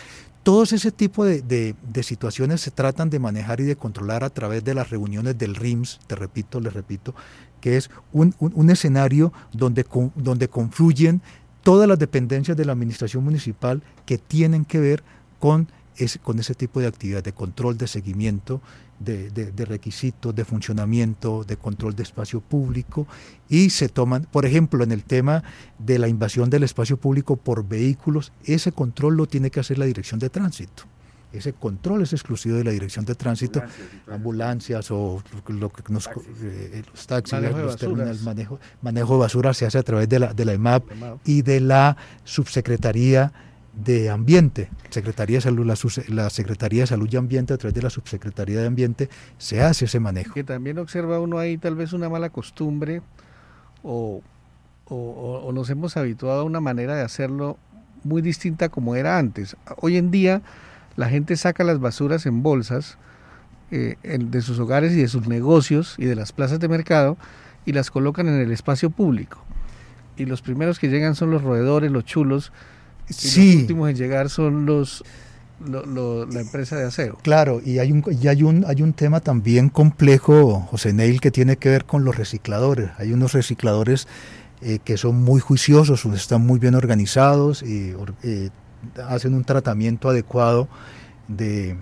Todos 0.44 0.74
ese 0.74 0.92
tipo 0.92 1.24
de, 1.24 1.42
de, 1.42 2.04
situaciones 2.04 2.60
se 2.60 2.72
tratan 2.72 3.10
de 3.10 3.18
manejar 3.18 3.62
y 3.62 3.64
de 3.64 3.78
controlar 3.78 4.26
a 4.26 4.30
través 4.30 4.62
de 4.66 4.74
las 4.74 4.90
reuniones 4.90 5.38
del 5.38 5.56
RIMS, 5.56 6.02
te 6.06 6.16
repito, 6.16 6.60
les 6.60 6.74
repito, 6.74 7.16
que 7.62 7.78
es 7.78 7.90
un, 8.12 8.36
un, 8.40 8.52
un 8.54 8.70
escenario 8.70 9.32
donde, 9.54 9.86
donde 10.16 10.50
confluyen 10.50 11.22
todas 11.64 11.88
las 11.88 11.98
dependencias 11.98 12.56
de 12.56 12.66
la 12.66 12.74
administración 12.74 13.24
municipal 13.24 13.82
que 14.06 14.18
tienen 14.18 14.66
que 14.66 14.80
ver 14.80 15.04
con 15.40 15.70
ese, 15.96 16.20
con 16.20 16.40
ese 16.40 16.56
tipo 16.56 16.80
de 16.80 16.88
actividades 16.88 17.24
de 17.24 17.34
control, 17.34 17.78
de 17.78 17.88
seguimiento, 17.88 18.62
de, 19.00 19.30
de, 19.32 19.52
de, 19.52 19.66
requisitos, 19.66 20.36
de 20.36 20.46
funcionamiento, 20.46 21.44
de 21.44 21.58
control 21.58 21.96
de 21.96 22.04
espacio 22.04 22.42
público 22.42 23.08
y 23.50 23.70
se 23.70 23.90
toman, 23.90 24.28
por 24.32 24.46
ejemplo, 24.46 24.84
en 24.84 24.92
el 24.92 25.04
tema 25.04 25.44
de 25.80 26.00
la 26.00 26.08
invasión 26.08 26.50
del 26.50 26.64
espacio 26.64 26.98
público 26.98 27.36
por 27.36 27.68
vehículos, 27.68 28.32
ese 28.46 28.72
control 28.72 29.18
lo 29.18 29.28
tiene 29.28 29.52
que 29.52 29.60
hacer 29.60 29.78
la 29.78 29.86
dirección 29.86 30.20
de 30.20 30.30
tránsito. 30.30 30.84
Ese 31.34 31.54
control 31.54 32.04
es 32.04 32.14
exclusivo 32.14 32.58
de 32.58 32.64
la 32.64 32.72
dirección 32.72 33.06
de 33.06 33.16
tránsito, 33.16 33.60
ambulancias, 34.08 34.92
ambulancias 34.92 34.92
o 34.92 35.24
lo 35.48 35.70
que 35.72 35.84
nos 35.92 36.06
taxis, 36.06 36.28
eh, 36.44 36.84
los 36.92 37.08
taxis, 37.08 37.34
manejo 37.34 37.58
los 37.58 37.78
terminales, 37.78 38.22
manejo, 38.22 38.60
manejo 38.84 39.14
de 39.14 39.20
basura 39.20 39.54
se 39.56 39.66
hace 39.66 39.80
a 39.80 39.84
través 39.84 40.08
de 40.08 40.20
la, 40.20 40.34
de 40.34 40.46
la 40.46 40.54
EMAP, 40.54 40.92
EMAP. 40.92 41.20
y 41.26 41.42
de 41.42 41.60
la 41.60 41.98
subsecretaría 42.24 43.34
de 43.74 44.12
Ambiente, 44.12 44.70
Secretaría 44.92 45.38
de 45.38 45.42
Salud, 45.42 45.66
la, 45.66 45.76
la, 46.10 46.30
Secretaría 46.30 46.82
de 46.84 46.88
Salud 46.88 47.10
y 47.12 47.16
Ambiente 47.16 47.54
a 47.54 47.58
través 47.58 47.74
de 47.74 47.82
la 47.82 47.90
Subsecretaría 47.90 48.62
de 48.62 48.68
Ambiente 48.68 49.10
se 49.40 49.64
hace 49.64 49.86
ese 49.86 50.00
manejo. 50.00 50.36
Que 50.36 50.44
también 50.44 50.78
observa 50.78 51.20
uno 51.20 51.40
ahí 51.40 51.58
tal 51.58 51.76
vez 51.76 51.94
una 51.94 52.10
mala 52.10 52.30
costumbre 52.30 53.02
o, 53.82 54.22
o, 54.86 55.42
o 55.46 55.52
nos 55.52 55.68
hemos 55.72 55.98
habituado 55.98 56.42
a 56.42 56.44
una 56.44 56.60
manera 56.60 56.96
de 56.96 57.02
hacerlo 57.02 57.58
muy 58.04 58.22
distinta 58.22 58.70
como 58.70 58.96
era 58.96 59.18
antes. 59.18 59.58
Hoy 59.78 59.98
en 59.98 60.12
día 60.12 60.44
la 60.96 61.10
gente 61.10 61.36
saca 61.36 61.64
las 61.64 61.80
basuras 61.80 62.26
en 62.26 62.44
bolsas 62.44 62.98
eh, 63.72 63.96
en, 64.04 64.32
de 64.32 64.42
sus 64.42 64.60
hogares 64.60 64.94
y 64.94 65.02
de 65.02 65.08
sus 65.08 65.28
negocios 65.28 65.96
y 65.98 66.06
de 66.06 66.16
las 66.16 66.32
plazas 66.32 66.60
de 66.60 66.68
mercado 66.68 67.18
y 67.66 67.72
las 67.72 67.90
colocan 67.90 68.28
en 68.28 68.40
el 68.40 68.52
espacio 68.52 68.90
público. 68.90 69.44
Y 70.18 70.26
los 70.26 70.42
primeros 70.42 70.80
que 70.80 70.90
llegan 70.90 71.16
son 71.16 71.32
los 71.32 71.42
roedores, 71.42 71.92
los 71.92 72.06
chulos, 72.06 72.52
y 73.10 73.14
sí. 73.14 73.54
los 73.54 73.62
últimos 73.62 73.90
en 73.90 73.96
llegar 73.96 74.30
son 74.30 74.66
los 74.66 75.04
lo, 75.66 75.86
lo, 75.86 76.26
la 76.26 76.42
empresa 76.42 76.76
de 76.76 76.86
aseo. 76.86 77.18
Claro, 77.22 77.62
y 77.64 77.80
hay 77.80 77.92
un, 77.92 78.04
y 78.22 78.28
hay 78.28 78.44
un, 78.44 78.66
hay 78.68 78.82
un 78.82 78.94
tema 78.94 79.20
también 79.22 79.70
complejo, 79.70 80.60
José 80.70 80.94
Neil, 80.94 81.22
que 81.22 81.32
tiene 81.32 81.58
que 81.58 81.70
ver 81.70 81.86
con 81.86 82.04
los 82.04 82.16
recicladores. 82.16 82.92
Hay 82.98 83.14
unos 83.14 83.34
recicladores 83.34 84.08
eh, 84.62 84.80
que 84.84 84.98
son 84.98 85.22
muy 85.24 85.40
juiciosos, 85.40 86.06
están 86.06 86.46
muy 86.46 86.60
bien 86.60 86.76
organizados 86.76 87.64
y 87.64 87.94
eh, 88.24 88.50
hacen 89.08 89.34
un 89.34 89.44
tratamiento 89.44 90.10
adecuado 90.10 90.68
de, 91.28 91.78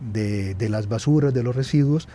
de, 0.00 0.54
de, 0.54 0.68
las 0.68 0.88
basuras, 0.88 1.32
de 1.32 1.42
los 1.42 1.54
residuos, 1.54 2.08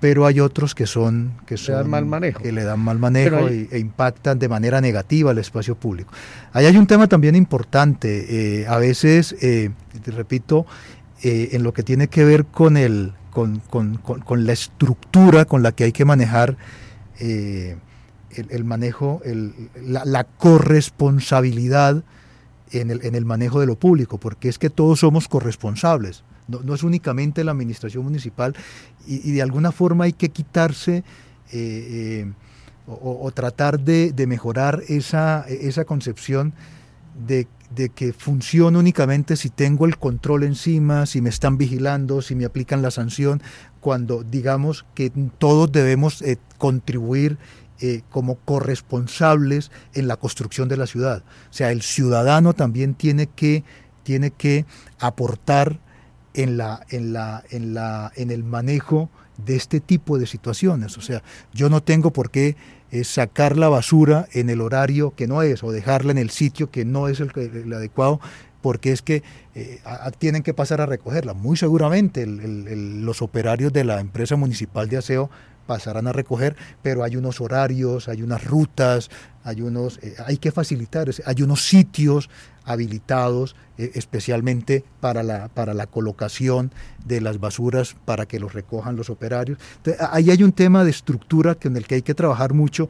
pero 0.00 0.26
hay 0.26 0.40
otros 0.40 0.74
que 0.74 0.86
son 0.86 1.32
que, 1.46 1.56
son, 1.56 1.74
le 1.74 1.80
dan 1.80 1.90
mal 1.90 2.06
manejo. 2.06 2.42
que 2.42 2.52
le 2.52 2.64
dan 2.64 2.80
mal 2.80 2.98
manejo 2.98 3.46
hay... 3.46 3.68
e, 3.70 3.76
e, 3.76 3.78
impactan 3.78 4.38
de 4.38 4.48
manera 4.48 4.80
negativa 4.80 5.30
al 5.30 5.38
espacio 5.38 5.74
público. 5.74 6.12
Ahí 6.52 6.66
hay 6.66 6.76
un 6.76 6.86
tema 6.86 7.06
también 7.08 7.34
importante, 7.34 8.60
eh, 8.60 8.66
a 8.66 8.78
veces, 8.78 9.34
eh, 9.40 9.70
te 10.02 10.10
repito, 10.10 10.66
eh, 11.22 11.50
en 11.52 11.62
lo 11.62 11.72
que 11.72 11.82
tiene 11.82 12.08
que 12.08 12.24
ver 12.24 12.44
con, 12.44 12.76
el, 12.76 13.12
con, 13.30 13.60
con, 13.60 13.96
con, 13.96 14.20
con, 14.20 14.46
la 14.46 14.52
estructura 14.52 15.44
con 15.46 15.62
la 15.62 15.72
que 15.72 15.84
hay 15.84 15.92
que 15.92 16.04
manejar 16.04 16.56
el, 17.18 17.78
el, 18.30 18.64
manejo, 18.64 19.22
el, 19.24 19.54
la, 19.82 20.04
la 20.04 20.24
corresponsabilidad 20.24 22.04
en 22.72 22.90
el, 22.90 23.04
en 23.04 23.14
el, 23.14 23.24
manejo 23.24 23.60
de 23.60 23.66
lo 23.66 23.76
público, 23.76 24.18
porque 24.18 24.48
es 24.48 24.58
que 24.58 24.70
todos 24.70 25.00
somos 25.00 25.28
corresponsables, 25.28 26.24
no, 26.48 26.60
no 26.62 26.74
es 26.74 26.82
únicamente 26.82 27.44
la 27.44 27.52
administración 27.52 28.04
municipal 28.04 28.54
y, 29.06 29.32
de 29.32 29.42
alguna 29.42 29.72
forma 29.72 30.04
hay 30.04 30.12
que 30.12 30.30
quitarse 30.30 30.98
eh, 30.98 31.04
eh, 31.52 32.32
o, 32.86 33.30
tratar 33.32 33.80
de, 33.80 34.12
de, 34.12 34.26
mejorar 34.28 34.82
esa, 34.88 35.44
esa 35.48 35.84
concepción 35.84 36.54
de, 37.26 37.48
de, 37.74 37.88
que 37.88 38.12
funciona 38.12 38.78
únicamente 38.78 39.36
si 39.36 39.50
tengo 39.50 39.86
el 39.86 39.98
control 39.98 40.44
encima, 40.44 41.06
si 41.06 41.20
me 41.20 41.30
están 41.30 41.58
vigilando, 41.58 42.22
si 42.22 42.36
me 42.36 42.44
aplican 42.44 42.82
la 42.82 42.92
sanción, 42.92 43.42
cuando 43.80 44.22
digamos 44.22 44.86
que 44.94 45.10
todos 45.38 45.70
debemos 45.72 46.22
eh, 46.22 46.38
contribuir 46.58 47.38
eh, 47.80 48.02
como 48.10 48.36
corresponsables 48.36 49.70
en 49.94 50.08
la 50.08 50.16
construcción 50.16 50.68
de 50.68 50.76
la 50.76 50.86
ciudad. 50.86 51.22
O 51.50 51.52
sea, 51.52 51.72
el 51.72 51.82
ciudadano 51.82 52.54
también 52.54 52.94
tiene 52.94 53.26
que, 53.26 53.64
tiene 54.02 54.30
que 54.30 54.64
aportar 54.98 55.78
en, 56.34 56.56
la, 56.56 56.84
en, 56.90 57.12
la, 57.12 57.44
en, 57.50 57.74
la, 57.74 58.12
en 58.16 58.30
el 58.30 58.44
manejo 58.44 59.10
de 59.44 59.56
este 59.56 59.80
tipo 59.80 60.18
de 60.18 60.26
situaciones. 60.26 60.96
O 60.96 61.00
sea, 61.00 61.22
yo 61.52 61.68
no 61.68 61.82
tengo 61.82 62.12
por 62.12 62.30
qué 62.30 62.56
es 62.90 63.08
sacar 63.08 63.56
la 63.56 63.68
basura 63.68 64.28
en 64.32 64.50
el 64.50 64.60
horario 64.60 65.14
que 65.14 65.26
no 65.26 65.42
es 65.42 65.62
o 65.62 65.72
dejarla 65.72 66.12
en 66.12 66.18
el 66.18 66.30
sitio 66.30 66.70
que 66.70 66.84
no 66.84 67.08
es 67.08 67.20
el, 67.20 67.72
adecuado 67.72 68.20
porque 68.62 68.92
es 68.92 69.02
que 69.02 69.22
eh, 69.54 69.80
tienen 70.18 70.42
que 70.42 70.54
pasar 70.54 70.80
a 70.80 70.86
recogerla. 70.86 71.34
Muy 71.34 71.56
seguramente 71.56 72.26
los 72.26 73.22
operarios 73.22 73.72
de 73.72 73.84
la 73.84 74.00
empresa 74.00 74.36
municipal 74.36 74.88
de 74.88 74.96
aseo 74.96 75.30
pasarán 75.66 76.06
a 76.06 76.12
recoger, 76.12 76.56
pero 76.82 77.04
hay 77.04 77.16
unos 77.16 77.40
horarios, 77.40 78.08
hay 78.08 78.22
unas 78.22 78.44
rutas, 78.44 79.10
hay 79.44 79.62
unos, 79.62 79.98
eh, 80.02 80.14
hay 80.26 80.38
que 80.38 80.50
facilitar, 80.50 81.08
hay 81.24 81.42
unos 81.42 81.66
sitios 81.66 82.28
habilitados 82.64 83.54
eh, 83.78 83.92
especialmente 83.94 84.84
para 85.00 85.22
la, 85.22 85.48
para 85.48 85.72
la 85.72 85.86
colocación 85.86 86.72
de 87.04 87.20
las 87.20 87.38
basuras 87.38 87.94
para 88.04 88.26
que 88.26 88.40
los 88.40 88.54
recojan 88.54 88.96
los 88.96 89.08
operarios. 89.08 89.58
ahí 90.10 90.30
hay 90.30 90.42
un 90.42 90.50
tema 90.52 90.82
de 90.82 90.90
estructura 90.90 91.54
con 91.54 91.76
el 91.76 91.86
que 91.86 91.94
hay 91.94 92.02
que 92.02 92.14
trabajar 92.14 92.54
mucho 92.54 92.88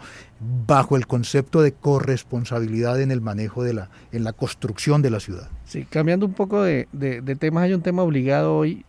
bajo 0.67 0.97
el 0.97 1.07
concepto 1.07 1.61
de 1.61 1.73
corresponsabilidad 1.73 3.01
en 3.03 3.11
el 3.11 3.21
manejo 3.21 3.63
de 3.63 3.75
la, 3.75 3.91
en 4.13 4.25
la 4.25 4.33
construcción 4.33 5.03
de 5.03 5.11
la 5.11 5.21
ciudad. 5.21 5.51
Sí, 5.67 5.85
cambiando 5.85 6.25
un 6.25 6.33
poco 6.33 6.63
de, 6.63 6.89
de, 6.93 7.21
de 7.21 7.37
temas, 7.37 7.65
hay 7.65 7.75
un 7.75 7.83
tema 7.83 8.03
obligado 8.03 8.57
hoy 8.57 8.87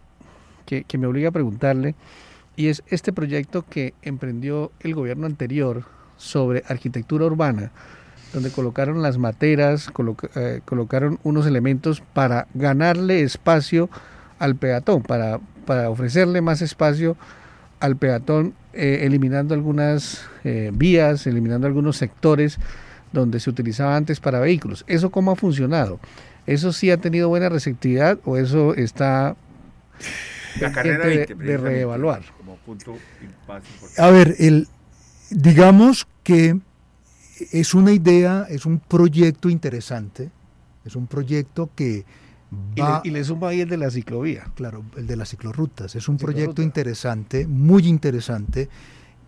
que, 0.65 0.85
que 0.85 0.97
me 0.97 1.07
obliga 1.07 1.29
a 1.29 1.31
preguntarle 1.33 1.95
y 2.57 2.67
es 2.67 2.83
este 2.87 3.13
proyecto 3.13 3.63
que 3.63 3.93
emprendió 4.01 4.71
el 4.81 4.95
gobierno 4.95 5.27
anterior 5.27 5.85
sobre 6.17 6.63
arquitectura 6.67 7.25
urbana, 7.25 7.71
donde 8.33 8.49
colocaron 8.49 9.01
las 9.01 9.19
materas, 9.19 9.89
eh, 10.35 10.61
colocaron 10.65 11.19
unos 11.23 11.45
elementos 11.45 12.01
para 12.13 12.47
ganarle 12.55 13.21
espacio 13.21 13.89
al 14.39 14.55
peatón, 14.55 15.03
para, 15.03 15.39
ofrecerle 15.89 16.41
más 16.41 16.61
espacio 16.61 17.15
al 17.79 17.95
peatón, 17.95 18.55
eh, 18.73 19.01
eliminando 19.03 19.53
algunas 19.53 20.25
eh, 20.43 20.71
vías, 20.73 21.27
eliminando 21.27 21.67
algunos 21.67 21.97
sectores 21.97 22.57
donde 23.13 23.39
se 23.39 23.51
utilizaba 23.51 23.95
antes 23.95 24.19
para 24.19 24.39
vehículos. 24.39 24.83
¿Eso 24.87 25.11
cómo 25.11 25.31
ha 25.31 25.35
funcionado? 25.35 25.99
¿Eso 26.47 26.73
sí 26.73 26.89
ha 26.89 26.97
tenido 26.97 27.29
buena 27.29 27.49
receptividad 27.49 28.17
o 28.25 28.37
eso 28.37 28.73
está 28.73 29.35
la 30.59 30.71
carrera 30.71 31.05
de, 31.05 31.25
de 31.25 31.57
reevaluar? 31.57 32.23
A 33.97 34.09
ver, 34.09 34.35
el, 34.39 34.67
digamos 35.29 36.07
que 36.23 36.59
es 37.51 37.73
una 37.73 37.91
idea, 37.91 38.45
es 38.49 38.65
un 38.65 38.79
proyecto 38.79 39.49
interesante, 39.49 40.31
es 40.85 40.95
un 40.95 41.07
proyecto 41.07 41.69
que 41.75 42.05
va... 42.79 43.01
Y 43.03 43.09
le, 43.11 43.23
suma 43.23 43.49
ahí 43.49 43.61
el 43.61 43.69
de 43.69 43.77
la 43.77 43.91
ciclovía. 43.91 44.45
Claro, 44.55 44.83
el 44.95 45.07
de 45.07 45.15
las 45.15 45.29
ciclorrutas. 45.29 45.95
Es 45.95 46.07
un 46.07 46.17
proyecto 46.17 46.61
interesante, 46.61 47.47
muy 47.47 47.87
interesante, 47.87 48.69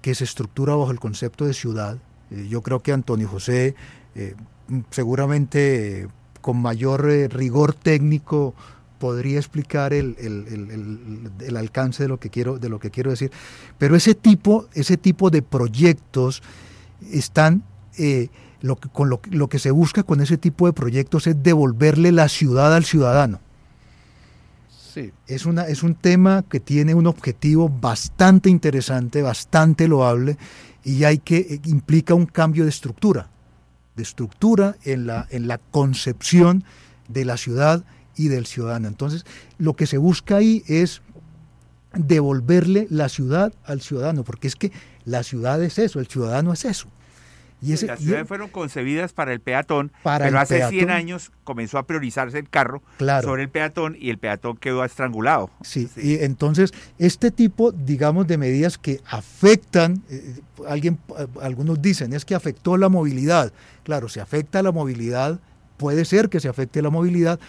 que 0.01 0.15
se 0.15 0.23
estructura 0.23 0.75
bajo 0.75 0.91
el 0.91 0.99
concepto 0.99 1.45
de 1.45 1.53
ciudad. 1.53 1.97
Eh, 2.31 2.47
yo 2.49 2.61
creo 2.61 2.81
que 2.81 2.93
Antonio 2.93 3.27
José, 3.27 3.75
eh, 4.15 4.35
seguramente 4.91 6.03
eh, 6.03 6.07
con 6.41 6.57
mayor 6.61 7.03
rigor 7.03 7.73
técnico, 7.73 8.55
podría 8.99 9.37
explicar 9.37 9.93
el, 9.93 10.15
el, 10.19 11.57
alcance 11.57 12.03
de 12.03 12.09
lo 12.09 12.19
que 12.19 12.29
quiero 12.29 12.59
de 12.59 12.69
lo 12.69 12.79
que 12.79 12.91
quiero 12.91 13.09
decir 13.09 13.31
pero 13.77 13.95
ese 13.95 14.13
tipo 14.13 14.67
ese 14.73 14.97
tipo 14.97 15.29
de 15.29 15.41
proyectos 15.41 16.43
están 17.11 17.63
eh, 17.97 18.29
lo 18.61 18.75
que, 18.75 18.89
con 18.89 19.09
lo, 19.09 19.21
lo, 19.31 19.47
que 19.47 19.57
se 19.57 19.71
busca 19.71 20.03
con 20.03 20.21
ese 20.21 20.37
tipo 20.37 20.67
de 20.67 20.73
proyectos 20.73 21.27
es 21.27 21.41
devolverle 21.41 22.11
la 22.11 22.27
ciudad 22.27 22.75
al 22.75 22.83
ciudadano 22.83 23.39
sí. 24.93 25.11
es 25.27 25.45
una 25.45 25.63
es 25.63 25.81
un 25.81 25.95
tema 25.95 26.43
que 26.47 26.59
tiene 26.59 26.93
un 26.93 27.07
objetivo 27.07 27.69
bastante 27.69 28.49
interesante 28.49 29.21
bastante 29.21 29.87
loable 29.87 30.37
y 30.83 31.05
hay 31.05 31.19
que 31.19 31.37
eh, 31.37 31.61
implica 31.65 32.13
un 32.13 32.25
cambio 32.25 32.65
de 32.65 32.69
estructura 32.69 33.29
de 33.95 34.03
estructura 34.03 34.75
en 34.83 35.07
la 35.07 35.25
en 35.31 35.47
la 35.47 35.57
concepción 35.57 36.65
de 37.07 37.25
la 37.25 37.37
ciudad 37.37 37.83
y 38.19 38.27
del 38.27 38.45
ciudadano. 38.45 38.89
Entonces, 38.89 39.25
lo 39.57 39.75
que 39.75 39.87
se 39.87 39.97
busca 39.97 40.35
ahí 40.35 40.61
es 40.67 41.01
devolverle 41.93 42.85
la 42.89 43.07
ciudad 43.07 43.53
al 43.63 43.79
ciudadano, 43.79 44.23
porque 44.23 44.47
es 44.47 44.57
que 44.57 44.73
la 45.05 45.23
ciudad 45.23 45.63
es 45.63 45.79
eso, 45.79 46.01
el 46.01 46.07
ciudadano 46.07 46.51
es 46.51 46.65
eso. 46.65 46.89
Y 47.61 47.73
ese, 47.73 47.87
las 47.87 47.99
ciudades 47.99 48.27
fueron 48.27 48.49
concebidas 48.49 49.13
para 49.13 49.33
el 49.33 49.39
peatón, 49.39 49.91
pero 50.03 50.39
hace 50.39 50.67
100 50.67 50.89
años 50.89 51.31
comenzó 51.43 51.77
a 51.77 51.83
priorizarse 51.83 52.39
el 52.39 52.49
carro 52.49 52.81
sobre 53.21 53.43
el 53.43 53.49
peatón 53.49 53.97
y 53.99 54.09
el 54.09 54.17
peatón 54.17 54.57
quedó 54.57 54.83
estrangulado. 54.83 55.49
Sí, 55.61 55.89
y 55.97 56.15
entonces 56.23 56.73
este 56.97 57.31
tipo, 57.31 57.71
digamos, 57.71 58.27
de 58.27 58.37
medidas 58.37 58.77
que 58.77 59.01
afectan, 59.05 60.03
eh, 60.09 60.41
alguien, 60.67 60.99
algunos 61.41 61.81
dicen, 61.81 62.13
es 62.13 62.23
que 62.23 62.35
afectó 62.35 62.77
la 62.77 62.87
movilidad. 62.89 63.51
Claro, 63.83 64.07
se 64.07 64.21
afecta 64.21 64.61
la 64.63 64.71
movilidad, 64.71 65.39
puede 65.75 66.05
ser 66.05 66.29
que 66.29 66.39
se 66.39 66.47
afecte 66.47 66.81
la 66.81 66.89
movilidad, 66.89 67.39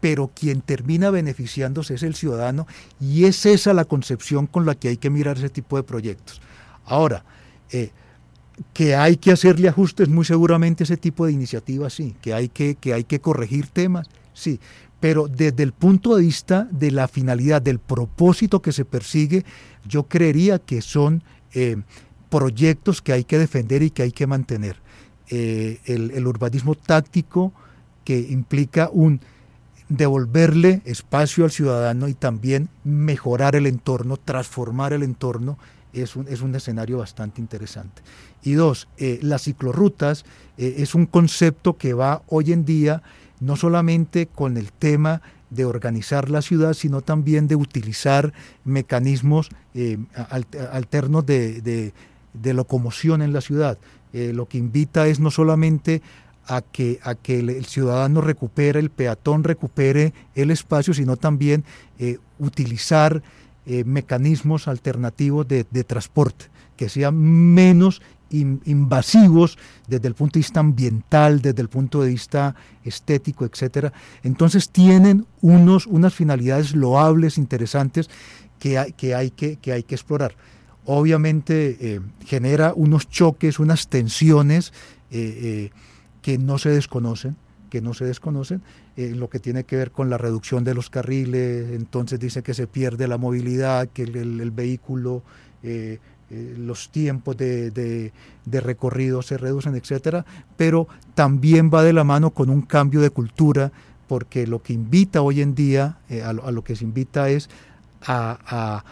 pero 0.00 0.30
quien 0.34 0.60
termina 0.60 1.10
beneficiándose 1.10 1.94
es 1.94 2.02
el 2.02 2.14
ciudadano 2.14 2.66
y 3.00 3.24
es 3.24 3.46
esa 3.46 3.72
la 3.74 3.84
concepción 3.84 4.46
con 4.46 4.66
la 4.66 4.74
que 4.74 4.88
hay 4.88 4.96
que 4.96 5.10
mirar 5.10 5.38
ese 5.38 5.48
tipo 5.48 5.76
de 5.76 5.82
proyectos. 5.82 6.40
Ahora, 6.84 7.24
eh, 7.70 7.90
que 8.72 8.94
hay 8.96 9.16
que 9.16 9.32
hacerle 9.32 9.68
ajustes 9.68 10.08
muy 10.08 10.24
seguramente 10.24 10.84
ese 10.84 10.96
tipo 10.96 11.26
de 11.26 11.32
iniciativas, 11.32 11.92
sí, 11.92 12.14
que 12.20 12.34
hay 12.34 12.48
que, 12.48 12.74
que 12.76 12.94
hay 12.94 13.04
que 13.04 13.20
corregir 13.20 13.66
temas, 13.68 14.08
sí, 14.32 14.60
pero 15.00 15.28
desde 15.28 15.62
el 15.62 15.72
punto 15.72 16.16
de 16.16 16.22
vista 16.22 16.68
de 16.70 16.90
la 16.90 17.06
finalidad, 17.06 17.62
del 17.62 17.78
propósito 17.78 18.60
que 18.62 18.72
se 18.72 18.84
persigue, 18.84 19.44
yo 19.86 20.04
creería 20.04 20.58
que 20.58 20.82
son 20.82 21.22
eh, 21.54 21.76
proyectos 22.30 23.00
que 23.00 23.12
hay 23.12 23.24
que 23.24 23.38
defender 23.38 23.82
y 23.82 23.90
que 23.90 24.02
hay 24.02 24.12
que 24.12 24.26
mantener. 24.26 24.76
Eh, 25.30 25.80
el 25.84 26.26
urbanismo 26.26 26.74
táctico 26.74 27.52
que 28.02 28.18
implica 28.18 28.88
un 28.90 29.20
devolverle 29.88 30.82
espacio 30.84 31.44
al 31.44 31.50
ciudadano 31.50 32.08
y 32.08 32.14
también 32.14 32.68
mejorar 32.84 33.56
el 33.56 33.66
entorno, 33.66 34.16
transformar 34.16 34.92
el 34.92 35.02
entorno, 35.02 35.58
es 35.92 36.16
un, 36.16 36.28
es 36.28 36.42
un 36.42 36.54
escenario 36.54 36.98
bastante 36.98 37.40
interesante. 37.40 38.02
Y 38.42 38.52
dos, 38.52 38.88
eh, 38.98 39.18
las 39.22 39.42
ciclorrutas 39.42 40.24
eh, 40.56 40.76
es 40.78 40.94
un 40.94 41.06
concepto 41.06 41.76
que 41.76 41.94
va 41.94 42.22
hoy 42.28 42.52
en 42.52 42.64
día 42.64 43.02
no 43.40 43.56
solamente 43.56 44.26
con 44.26 44.56
el 44.56 44.72
tema 44.72 45.22
de 45.50 45.64
organizar 45.64 46.28
la 46.28 46.42
ciudad, 46.42 46.74
sino 46.74 47.00
también 47.00 47.48
de 47.48 47.56
utilizar 47.56 48.34
mecanismos 48.64 49.48
eh, 49.74 49.98
alternos 50.72 51.24
de, 51.24 51.92
de, 52.34 52.54
locomoción 52.54 53.22
en 53.22 53.32
la 53.32 53.40
ciudad. 53.40 53.78
lo 54.12 54.46
que 54.46 54.58
invita 54.58 55.06
es 55.06 55.20
no 55.20 55.30
solamente 55.30 56.02
a 56.48 56.62
que, 56.62 56.98
a 57.02 57.14
que 57.14 57.38
el, 57.38 57.64
ciudadano 57.66 58.20
recupere, 58.22 58.80
el 58.80 58.90
peatón 58.90 59.44
recupere 59.44 60.14
el 60.34 60.50
espacio, 60.50 60.94
sino 60.94 61.16
también 61.16 61.64
eh, 61.98 62.18
utilizar 62.38 63.22
eh, 63.66 63.84
mecanismos 63.84 64.66
alternativos 64.66 65.46
de, 65.46 65.64
transporte 65.84 66.46
que 66.76 66.88
sean 66.88 67.16
menos 67.16 68.00
invasivos 68.30 69.58
desde 69.88 70.06
el 70.08 70.14
punto 70.14 70.34
de 70.34 70.40
vista 70.40 70.60
ambiental, 70.60 71.42
desde 71.42 71.60
el 71.60 71.68
punto 71.68 72.02
de 72.02 72.10
vista 72.10 72.54
estético, 72.84 73.44
etcétera. 73.44 73.92
Entonces 74.22 74.70
tienen 74.70 75.26
unos, 75.40 75.86
unas 75.86 76.14
finalidades 76.14 76.74
loables, 76.74 77.36
interesantes, 77.36 78.08
que 78.60 78.78
hay 78.78 78.92
que, 78.92 79.14
hay 79.14 79.30
que, 79.30 79.58
hay 79.72 79.82
que 79.82 79.94
explorar. 79.94 80.36
Obviamente 80.84 81.76
eh, 81.80 82.00
genera 82.24 82.72
unos 82.74 83.08
choques, 83.08 83.58
unas 83.58 83.88
tensiones 83.88 84.72
que 86.22 86.38
no 86.38 86.58
se 86.58 86.70
desconocen, 86.70 87.36
que 87.68 87.80
no 87.80 87.94
se 87.94 88.04
desconocen, 88.04 88.62
eh, 88.96 89.14
lo 89.14 89.28
que 89.28 89.38
tiene 89.38 89.64
que 89.64 89.76
ver 89.76 89.90
con 89.90 90.10
la 90.10 90.18
reducción 90.18 90.64
de 90.64 90.74
los 90.74 90.90
carriles, 90.90 91.70
entonces 91.72 92.18
dice 92.18 92.42
que 92.42 92.54
se 92.54 92.66
pierde 92.66 93.08
la 93.08 93.18
movilidad, 93.18 93.88
que 93.88 94.02
el, 94.02 94.50
vehículo, 94.50 95.22
eh, 95.62 95.98
eh, 96.30 96.54
los 96.58 96.90
tiempos 96.90 97.36
de, 97.36 98.12
recorrido 98.46 99.22
se 99.22 99.38
reducen, 99.38 99.74
etcétera, 99.74 100.24
pero 100.56 100.88
también 101.14 101.70
va 101.72 101.82
de 101.82 101.92
la 101.92 102.04
mano 102.04 102.30
con 102.30 102.50
un 102.50 102.62
cambio 102.62 103.00
de 103.00 103.10
cultura, 103.10 103.72
porque 104.06 104.46
lo 104.46 104.62
que 104.62 104.72
invita 104.72 105.20
hoy 105.20 105.42
en 105.42 105.54
día, 105.54 105.98
a 106.24 106.32
lo, 106.32 106.64
que 106.64 106.76
se 106.76 106.84
invita 106.84 107.28
es 107.28 107.50
a, 108.00 108.84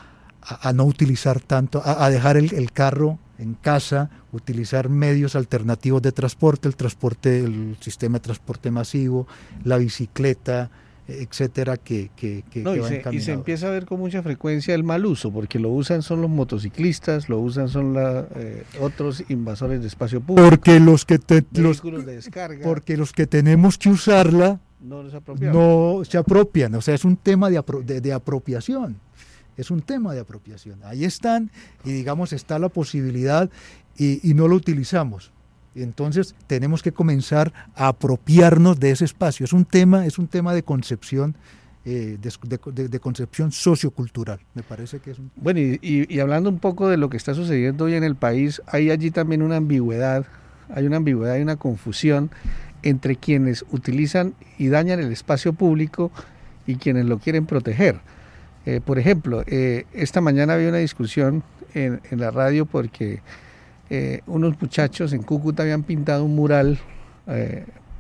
no 0.75 0.85
utilizar 0.85 1.41
tanto, 1.41 1.81
a, 1.83 2.11
dejar 2.11 2.37
el 2.37 2.71
carro 2.73 3.19
en 3.39 3.55
casa, 3.55 4.11
utilizar 4.33 4.89
medios 4.89 5.37
alternativos 5.37 6.03
de 6.03 6.13
transporte, 6.13 6.69
el 6.69 6.77
transporte, 6.77 7.41
el 7.41 7.77
sistema 7.81 8.15
de 8.15 8.21
transporte 8.21 8.71
masivo, 8.71 9.27
la 9.65 9.77
bicicleta, 9.79 10.71
etcétera, 11.09 11.77
que, 11.77 12.11
que, 12.17 12.43
que, 12.51 12.63
no, 12.63 12.75
y, 12.75 12.83
se, 12.83 13.03
y, 13.13 13.21
se, 13.21 13.33
empieza 13.33 13.69
a 13.69 13.71
ver 13.71 13.87
con 13.87 14.01
mucha 14.01 14.23
frecuencia 14.23 14.75
el 14.75 14.83
mal 14.83 15.07
uso, 15.07 15.31
porque 15.31 15.59
lo 15.59 15.71
usan 15.71 16.03
son 16.03 16.21
los 16.21 16.31
motociclistas, 16.31 17.29
lo 17.29 17.39
usan 17.39 17.69
son 17.69 17.95
la, 17.95 18.27
eh, 18.35 18.65
otros 18.81 19.23
invasores 19.29 19.81
de 19.81 19.87
espacio 19.87 20.21
público. 20.21 20.49
Porque 20.49 20.81
los 20.81 21.05
que 21.05 21.21
los, 21.53 21.83
de 21.83 22.17
descarga. 22.17 22.65
Porque 22.65 22.97
los 22.97 23.13
que 23.13 23.27
tenemos 23.27 23.79
que 23.79 23.91
usarla 23.91 24.61
no, 24.81 25.05
no, 25.05 26.05
se 26.05 26.19
apropian, 26.19 26.75
o 26.75 26.81
sea, 26.81 26.95
es 26.95 27.05
un 27.05 27.17
tema 27.17 27.51
de, 27.51 27.63
de, 27.85 28.01
de 28.01 28.13
apropiación 28.13 28.97
es 29.57 29.71
un 29.71 29.83
tema 29.83 30.13
de 30.15 30.21
apropiación. 30.21 30.81
Ahí 30.85 31.05
están 31.05 31.51
y 31.85 31.93
digamos 31.93 32.33
está 32.33 32.59
la 32.59 32.69
posibilidad 32.69 33.51
y, 33.99 34.35
no 34.35 34.49
lo 34.49 34.57
utilizamos. 34.57 35.33
Entonces 35.75 36.35
tenemos 36.47 36.83
que 36.83 36.93
comenzar 36.93 37.53
a 37.75 37.89
apropiarnos 37.89 38.79
de 38.79 38.91
ese 38.91 39.05
espacio. 39.05 39.45
Es 39.45 39.53
un 39.53 39.65
tema, 39.65 40.07
es 40.07 40.19
un 40.19 40.27
tema 40.27 40.55
de 40.55 40.63
concepción 40.63 41.37
eh, 41.85 42.19
de, 42.21 43.01
concepción 43.01 43.53
sociocultural. 43.53 44.41
Me 44.55 44.63
parece 44.63 44.99
que 44.99 45.13
es 45.13 45.19
un... 45.19 45.31
Bueno, 45.37 45.61
y, 45.61 45.79
y, 45.83 46.21
hablando 46.21 46.51
un 46.51 46.59
poco 46.59 46.89
de 46.89 46.97
lo 46.97 47.09
que 47.09 47.17
está 47.17 47.33
sucediendo 47.33 47.85
hoy 47.85 47.95
en 47.95 48.05
el 48.05 48.17
país, 48.17 48.61
hay 48.67 48.91
allí 48.91 49.11
también 49.11 49.41
una 49.41 49.57
ambigüedad, 49.57 50.27
hay 50.69 50.87
una 50.87 50.97
ambigüedad 50.97 51.37
y 51.37 51.43
una 51.43 51.57
confusión 51.57 52.31
entre 52.83 53.17
quienes 53.17 53.65
utilizan 53.71 54.35
y 54.59 54.69
dañan 54.69 54.99
el 54.99 55.13
espacio 55.13 55.53
público 55.53 56.11
y 56.67 56.77
quienes 56.77 57.07
lo 57.07 57.19
quieren 57.19 57.47
proteger. 57.47 58.01
Eh, 58.67 58.81
por 58.85 58.99
ejemplo, 58.99 59.43
eh, 59.47 59.87
esta 59.93 60.21
mañana 60.21 60.55
había 60.55 60.69
una 60.69 60.79
discusión 60.79 61.43
en, 61.75 62.01
la 62.11 62.31
radio 62.31 62.67
porque 62.67 63.21
unos 64.27 64.61
muchachos 64.61 65.13
en 65.13 65.23
Cúcuta 65.23 65.63
habían 65.63 65.85
pintado 65.85 66.25
un 66.25 66.35
mural 66.35 66.81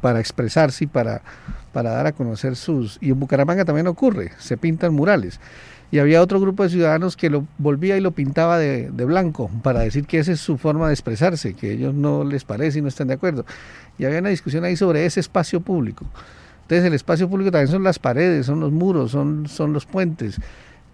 para 0.00 0.20
expresarse 0.20 0.84
y 0.84 0.86
para, 0.86 1.22
dar 1.72 2.06
a 2.06 2.12
conocer 2.12 2.56
sus... 2.56 2.98
Y 3.00 3.10
en 3.10 3.20
Bucaramanga 3.20 3.64
también 3.64 3.86
ocurre, 3.86 4.32
se 4.38 4.56
pintan 4.56 4.94
murales. 4.94 5.40
Y 5.90 5.98
había 5.98 6.20
otro 6.22 6.40
grupo 6.40 6.62
de 6.62 6.70
ciudadanos 6.70 7.16
que 7.16 7.30
lo 7.30 7.46
volvía 7.58 7.96
y 7.96 8.00
lo 8.00 8.10
pintaba 8.10 8.58
de, 8.58 8.88
blanco 8.90 9.50
para 9.62 9.80
decir 9.80 10.06
que 10.06 10.18
esa 10.18 10.32
es 10.32 10.40
su 10.40 10.58
forma 10.58 10.88
de 10.88 10.94
expresarse, 10.94 11.54
que 11.54 11.70
a 11.70 11.72
ellos 11.72 11.94
no 11.94 12.24
les 12.24 12.44
parece 12.44 12.78
y 12.78 12.82
no 12.82 12.88
están 12.88 13.08
de 13.08 13.14
acuerdo. 13.14 13.44
Y 13.98 14.04
había 14.04 14.18
una 14.18 14.28
discusión 14.30 14.64
ahí 14.64 14.76
sobre 14.76 15.06
ese 15.06 15.20
espacio 15.20 15.60
público. 15.60 16.06
Entonces 16.66 16.84
el 16.84 16.94
espacio 16.94 17.28
público 17.28 17.52
también 17.52 17.68
son 17.68 17.84
las 17.84 18.00
paredes, 18.00 18.46
son 18.46 18.58
los 18.58 18.72
muros, 18.72 19.12
son, 19.12 19.46
son 19.46 19.72
los 19.72 19.86
puentes. 19.86 20.40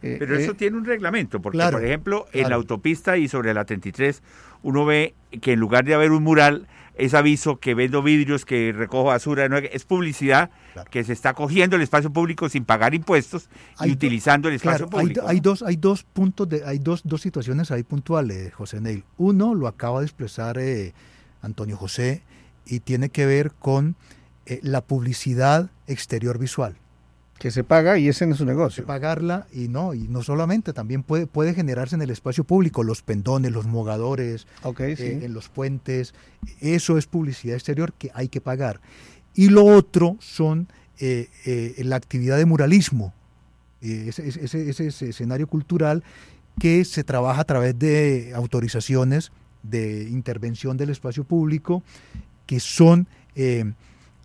Eh, 0.02 0.16
Pero 0.18 0.36
eso 0.36 0.52
eh, 0.52 0.54
tiene 0.54 0.76
un 0.76 0.84
reglamento, 0.84 1.40
porque 1.40 1.66
por 1.70 1.82
ejemplo 1.82 2.26
en 2.32 2.50
la 2.50 2.56
autopista 2.56 3.16
y 3.16 3.26
sobre 3.26 3.54
la 3.54 3.64
33 3.64 4.22
uno 4.62 4.84
ve 4.84 5.14
que 5.40 5.52
en 5.52 5.60
lugar 5.60 5.86
de 5.86 5.94
haber 5.94 6.10
un 6.10 6.24
mural 6.24 6.66
es 6.94 7.14
aviso 7.14 7.58
que 7.58 7.74
vendo 7.74 8.02
vidrios, 8.02 8.44
que 8.44 8.74
recojo 8.76 9.04
basura, 9.04 9.46
es 9.46 9.86
publicidad 9.86 10.50
que 10.90 11.04
se 11.04 11.14
está 11.14 11.32
cogiendo 11.32 11.76
el 11.76 11.82
espacio 11.82 12.12
público 12.12 12.50
sin 12.50 12.66
pagar 12.66 12.94
impuestos 12.94 13.48
y 13.82 13.92
utilizando 13.92 14.50
el 14.50 14.56
espacio 14.56 14.90
público. 14.90 15.22
Hay, 15.26 15.40
dos, 15.40 15.62
hay 15.62 15.76
dos 15.76 16.04
puntos, 16.04 16.50
de, 16.50 16.64
hay 16.66 16.80
dos, 16.80 17.00
dos 17.04 17.22
situaciones 17.22 17.70
ahí 17.70 17.82
puntuales, 17.82 18.52
José 18.52 18.82
Neil. 18.82 19.04
Uno 19.16 19.54
lo 19.54 19.68
acaba 19.68 20.00
de 20.00 20.06
expresar 20.06 20.58
eh, 20.58 20.92
Antonio 21.40 21.78
José 21.78 22.22
y 22.66 22.80
tiene 22.80 23.08
que 23.08 23.24
ver 23.24 23.52
con 23.58 23.96
eh, 24.46 24.60
la 24.62 24.80
publicidad 24.80 25.70
exterior 25.86 26.38
visual 26.38 26.76
que 27.42 27.50
se 27.50 27.64
paga 27.64 27.98
y 27.98 28.06
ese 28.06 28.24
no 28.24 28.34
es 28.34 28.38
su 28.38 28.44
negocio. 28.44 28.86
Pagarla 28.86 29.48
y 29.52 29.66
no, 29.66 29.94
y 29.94 30.06
no 30.06 30.22
solamente, 30.22 30.72
también 30.72 31.02
puede, 31.02 31.26
puede 31.26 31.54
generarse 31.54 31.96
en 31.96 32.02
el 32.02 32.10
espacio 32.10 32.44
público, 32.44 32.84
los 32.84 33.02
pendones, 33.02 33.50
los 33.50 33.66
mogadores, 33.66 34.46
eh, 34.78 35.20
en 35.24 35.34
los 35.34 35.48
puentes, 35.48 36.14
eso 36.60 36.98
es 36.98 37.06
publicidad 37.06 37.56
exterior 37.56 37.94
que 37.94 38.12
hay 38.14 38.28
que 38.28 38.40
pagar. 38.40 38.80
Y 39.34 39.48
lo 39.48 39.64
otro 39.64 40.16
son 40.20 40.68
eh, 41.00 41.30
eh, 41.44 41.82
la 41.84 41.96
actividad 41.96 42.36
de 42.36 42.46
muralismo, 42.46 43.12
ese, 43.80 44.28
ese, 44.28 44.70
ese, 44.70 45.08
escenario 45.08 45.48
cultural 45.48 46.04
que 46.60 46.84
se 46.84 47.02
trabaja 47.02 47.40
a 47.40 47.44
través 47.44 47.76
de 47.76 48.30
autorizaciones 48.36 49.32
de 49.64 50.08
intervención 50.08 50.76
del 50.76 50.90
espacio 50.90 51.24
público, 51.24 51.82
que 52.46 52.60
son 52.60 53.08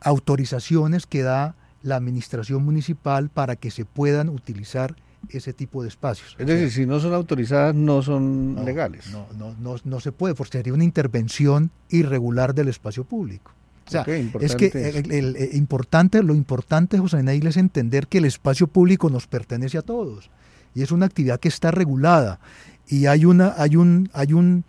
autorizaciones 0.02 1.06
que 1.06 1.24
da 1.24 1.56
la 1.84 1.96
administración 1.96 2.64
municipal 2.64 3.30
para 3.30 3.56
que 3.56 3.72
se 3.72 3.86
puedan 3.86 4.30
utilizar 4.30 4.96
ese 5.30 5.54
tipo 5.54 5.82
de 5.82 5.90
espacios. 5.90 6.36
Es 6.38 6.48
decir, 6.48 6.72
si 6.72 6.86
no 6.86 7.00
son 7.00 7.14
autorizadas, 7.14 7.76
no 7.76 8.02
son 8.02 8.58
legales. 8.64 9.10
No, 9.12 9.28
no, 9.38 9.56
no, 9.60 9.76
no 9.84 10.00
se 10.00 10.12
puede, 10.12 10.36
porque 10.36 10.58
sería 10.58 10.74
una 10.74 10.84
intervención 10.84 11.72
irregular 11.90 12.54
del 12.54 12.70
espacio 12.70 13.04
público. 13.04 13.52
O 13.88 13.90
sea, 13.90 14.06
es 14.42 14.56
que 14.56 14.68
el, 15.10 15.50
importante, 15.54 16.22
lo 16.22 16.36
importante, 16.36 17.00
José 17.00 17.24
Neil, 17.24 17.48
es 17.48 17.56
entender 17.56 18.08
que 18.08 18.18
el 18.18 18.26
espacio 18.26 18.68
público 18.68 19.10
nos 19.10 19.28
pertenece 19.28 19.78
a 19.78 19.82
todos 19.82 20.30
y 20.76 20.82
es 20.82 20.92
una 20.92 21.06
actividad 21.06 21.40
que 21.40 21.48
está 21.48 21.72
regulada 21.72 22.40
y 22.86 23.06
hay 23.06 23.24
una, 23.24 23.54
hay 23.58 23.78
un, 23.78 24.10
hay 24.14 24.34
un, 24.34 24.66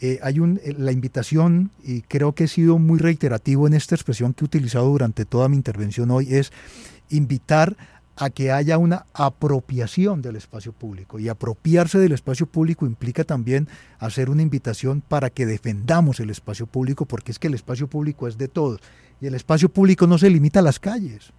eh, 0.00 0.18
hay 0.22 0.40
un, 0.40 0.60
eh, 0.64 0.74
la 0.76 0.92
invitación, 0.92 1.70
y 1.82 2.02
creo 2.02 2.32
que 2.32 2.44
he 2.44 2.48
sido 2.48 2.78
muy 2.78 2.98
reiterativo 2.98 3.66
en 3.66 3.74
esta 3.74 3.94
expresión 3.94 4.32
que 4.32 4.44
he 4.44 4.46
utilizado 4.46 4.88
durante 4.88 5.24
toda 5.24 5.48
mi 5.48 5.56
intervención 5.56 6.10
hoy, 6.10 6.34
es 6.34 6.52
invitar 7.10 7.76
a 8.16 8.28
que 8.28 8.52
haya 8.52 8.76
una 8.76 9.06
apropiación 9.14 10.20
del 10.20 10.36
espacio 10.36 10.72
público. 10.72 11.18
Y 11.18 11.28
apropiarse 11.28 11.98
del 11.98 12.12
espacio 12.12 12.46
público 12.46 12.84
implica 12.84 13.24
también 13.24 13.68
hacer 13.98 14.28
una 14.28 14.42
invitación 14.42 15.02
para 15.06 15.30
que 15.30 15.46
defendamos 15.46 16.20
el 16.20 16.28
espacio 16.28 16.66
público, 16.66 17.06
porque 17.06 17.32
es 17.32 17.38
que 17.38 17.48
el 17.48 17.54
espacio 17.54 17.86
público 17.86 18.28
es 18.28 18.36
de 18.36 18.48
todos. 18.48 18.80
Y 19.20 19.26
el 19.26 19.34
espacio 19.34 19.70
público 19.70 20.06
no 20.06 20.18
se 20.18 20.28
limita 20.28 20.60
a 20.60 20.62
las 20.62 20.78
calles. 20.78 21.32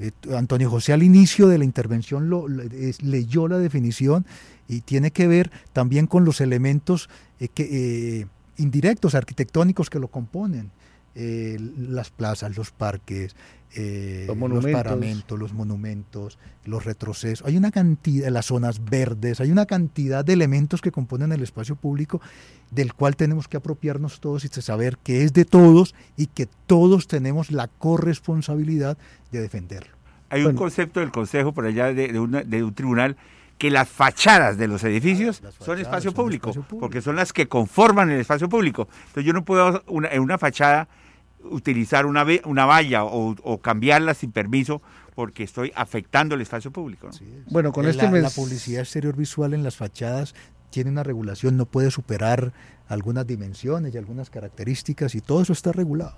Eh, 0.00 0.12
Antonio 0.34 0.70
José 0.70 0.94
al 0.94 1.02
inicio 1.02 1.46
de 1.46 1.58
la 1.58 1.64
intervención 1.64 2.30
lo, 2.30 2.46
leyó 2.48 3.48
la 3.48 3.58
definición 3.58 4.24
y 4.66 4.80
tiene 4.80 5.10
que 5.10 5.28
ver 5.28 5.50
también 5.74 6.06
con 6.06 6.24
los 6.24 6.40
elementos 6.40 7.10
eh, 7.38 7.48
eh, 7.56 8.26
indirectos, 8.56 9.14
arquitectónicos 9.14 9.90
que 9.90 9.98
lo 9.98 10.08
componen. 10.08 10.70
Las 11.14 12.10
plazas, 12.10 12.56
los 12.56 12.70
parques, 12.70 13.34
los, 13.76 14.66
paramentos, 14.66 15.38
los 15.38 15.52
monumentos, 15.52 16.38
los 16.64 16.84
retrocesos. 16.84 17.46
Hay 17.46 17.56
una 17.56 17.70
cantidad, 17.70 18.28
las 18.28 18.46
zonas 18.46 18.84
verdes, 18.84 19.40
hay 19.40 19.50
una 19.50 19.66
cantidad 19.66 20.24
de 20.24 20.32
elementos 20.32 20.80
que 20.80 20.90
componen 20.90 21.32
el 21.32 21.42
espacio 21.42 21.76
público 21.76 22.20
del 22.70 22.94
cual 22.94 23.16
tenemos 23.16 23.48
que 23.48 23.56
apropiarnos 23.56 24.20
todos 24.20 24.44
y 24.44 24.48
saber 24.48 24.98
que 24.98 25.24
es 25.24 25.32
de 25.32 25.44
todos 25.44 25.94
y 26.16 26.26
que 26.26 26.48
todos 26.66 27.06
tenemos 27.06 27.50
la 27.50 27.68
corresponsabilidad 27.68 28.96
de 29.32 29.40
defenderlo. 29.40 30.00
Hay 30.30 30.44
un 30.44 30.54
concepto 30.54 31.00
del 31.00 31.10
Consejo 31.10 31.52
por 31.52 31.66
allá 31.66 31.92
de, 31.92 32.18
un 32.20 32.74
tribunal 32.74 33.16
que 33.60 33.70
las 33.70 33.90
fachadas 33.90 34.56
de 34.56 34.66
los 34.68 34.82
edificios 34.84 35.42
son, 35.58 35.78
espacio, 35.78 36.14
público, 36.14 36.50
porque 36.80 37.02
son 37.02 37.14
las 37.14 37.34
que 37.34 37.46
conforman 37.46 38.08
el 38.08 38.18
espacio 38.18 38.48
público. 38.48 38.88
Entonces 39.08 39.24
yo 39.26 39.34
no 39.34 39.44
puedo 39.44 39.84
en 40.10 40.22
una 40.22 40.38
fachada 40.38 40.88
utilizar 41.44 42.06
una, 42.06 42.24
una 42.46 42.64
valla 42.64 43.04
o, 43.04 43.58
cambiarla 43.60 44.14
sin 44.14 44.32
permiso 44.32 44.80
porque 45.14 45.42
estoy 45.42 45.72
afectando 45.76 46.36
el 46.36 46.40
espacio 46.40 46.70
público. 46.70 47.10
Bueno, 47.50 47.70
con 47.70 47.86
este 47.86 48.10
la 48.10 48.30
publicidad 48.30 48.80
exterior 48.80 49.14
visual 49.14 49.52
en 49.52 49.62
las 49.62 49.76
fachadas 49.76 50.34
tiene 50.70 50.88
una 50.88 51.02
regulación, 51.02 51.58
no 51.58 51.66
puede 51.66 51.90
superar 51.90 52.54
algunas 52.88 53.26
dimensiones 53.26 53.94
y 53.94 53.98
algunas 53.98 54.30
características 54.30 55.14
y 55.14 55.20
todo 55.20 55.42
eso 55.42 55.52
está 55.52 55.70
regulado. 55.70 56.16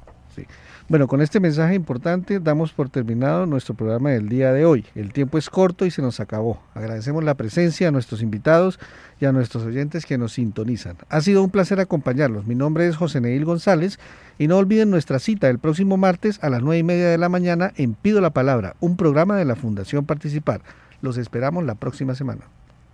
Bueno, 0.88 1.06
con 1.06 1.22
este 1.22 1.40
mensaje 1.40 1.74
importante 1.74 2.40
damos 2.40 2.72
por 2.72 2.90
terminado 2.90 3.46
nuestro 3.46 3.74
programa 3.74 4.10
del 4.10 4.28
día 4.28 4.52
de 4.52 4.64
hoy. 4.64 4.84
El 4.94 5.12
tiempo 5.12 5.38
es 5.38 5.48
corto 5.48 5.86
y 5.86 5.90
se 5.90 6.02
nos 6.02 6.20
acabó. 6.20 6.60
Agradecemos 6.74 7.24
la 7.24 7.34
presencia 7.34 7.88
a 7.88 7.90
nuestros 7.90 8.22
invitados 8.22 8.78
y 9.20 9.24
a 9.24 9.32
nuestros 9.32 9.64
oyentes 9.64 10.04
que 10.04 10.18
nos 10.18 10.32
sintonizan. 10.34 10.96
Ha 11.08 11.20
sido 11.20 11.42
un 11.42 11.50
placer 11.50 11.80
acompañarlos. 11.80 12.46
Mi 12.46 12.54
nombre 12.54 12.88
es 12.88 12.96
José 12.96 13.20
Neil 13.20 13.44
González 13.44 13.98
y 14.38 14.48
no 14.48 14.58
olviden 14.58 14.90
nuestra 14.90 15.18
cita 15.18 15.48
el 15.48 15.58
próximo 15.58 15.96
martes 15.96 16.38
a 16.42 16.50
las 16.50 16.62
nueve 16.62 16.78
y 16.78 16.82
media 16.82 17.08
de 17.08 17.18
la 17.18 17.28
mañana 17.28 17.72
en 17.76 17.94
Pido 17.94 18.20
la 18.20 18.30
Palabra, 18.30 18.74
un 18.80 18.96
programa 18.96 19.36
de 19.36 19.44
la 19.44 19.56
Fundación 19.56 20.04
Participar. 20.04 20.62
Los 21.00 21.16
esperamos 21.16 21.64
la 21.64 21.76
próxima 21.76 22.14
semana. 22.14 22.42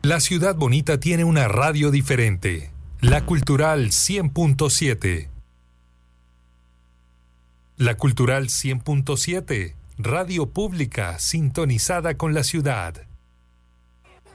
La 0.03 0.21
ciudad 0.21 0.55
bonita 0.55 1.01
tiene 1.01 1.25
una 1.25 1.49
radio 1.49 1.91
diferente. 1.91 2.71
La 3.01 3.25
Cultural 3.25 3.89
100.7. 3.89 5.38
La 7.81 7.97
Cultural 7.97 8.49
100.7, 8.49 9.77
radio 9.99 10.47
pública 10.47 11.21
sintonizada 11.21 12.17
con 12.17 12.35
la 12.35 12.43
ciudad. 12.43 13.08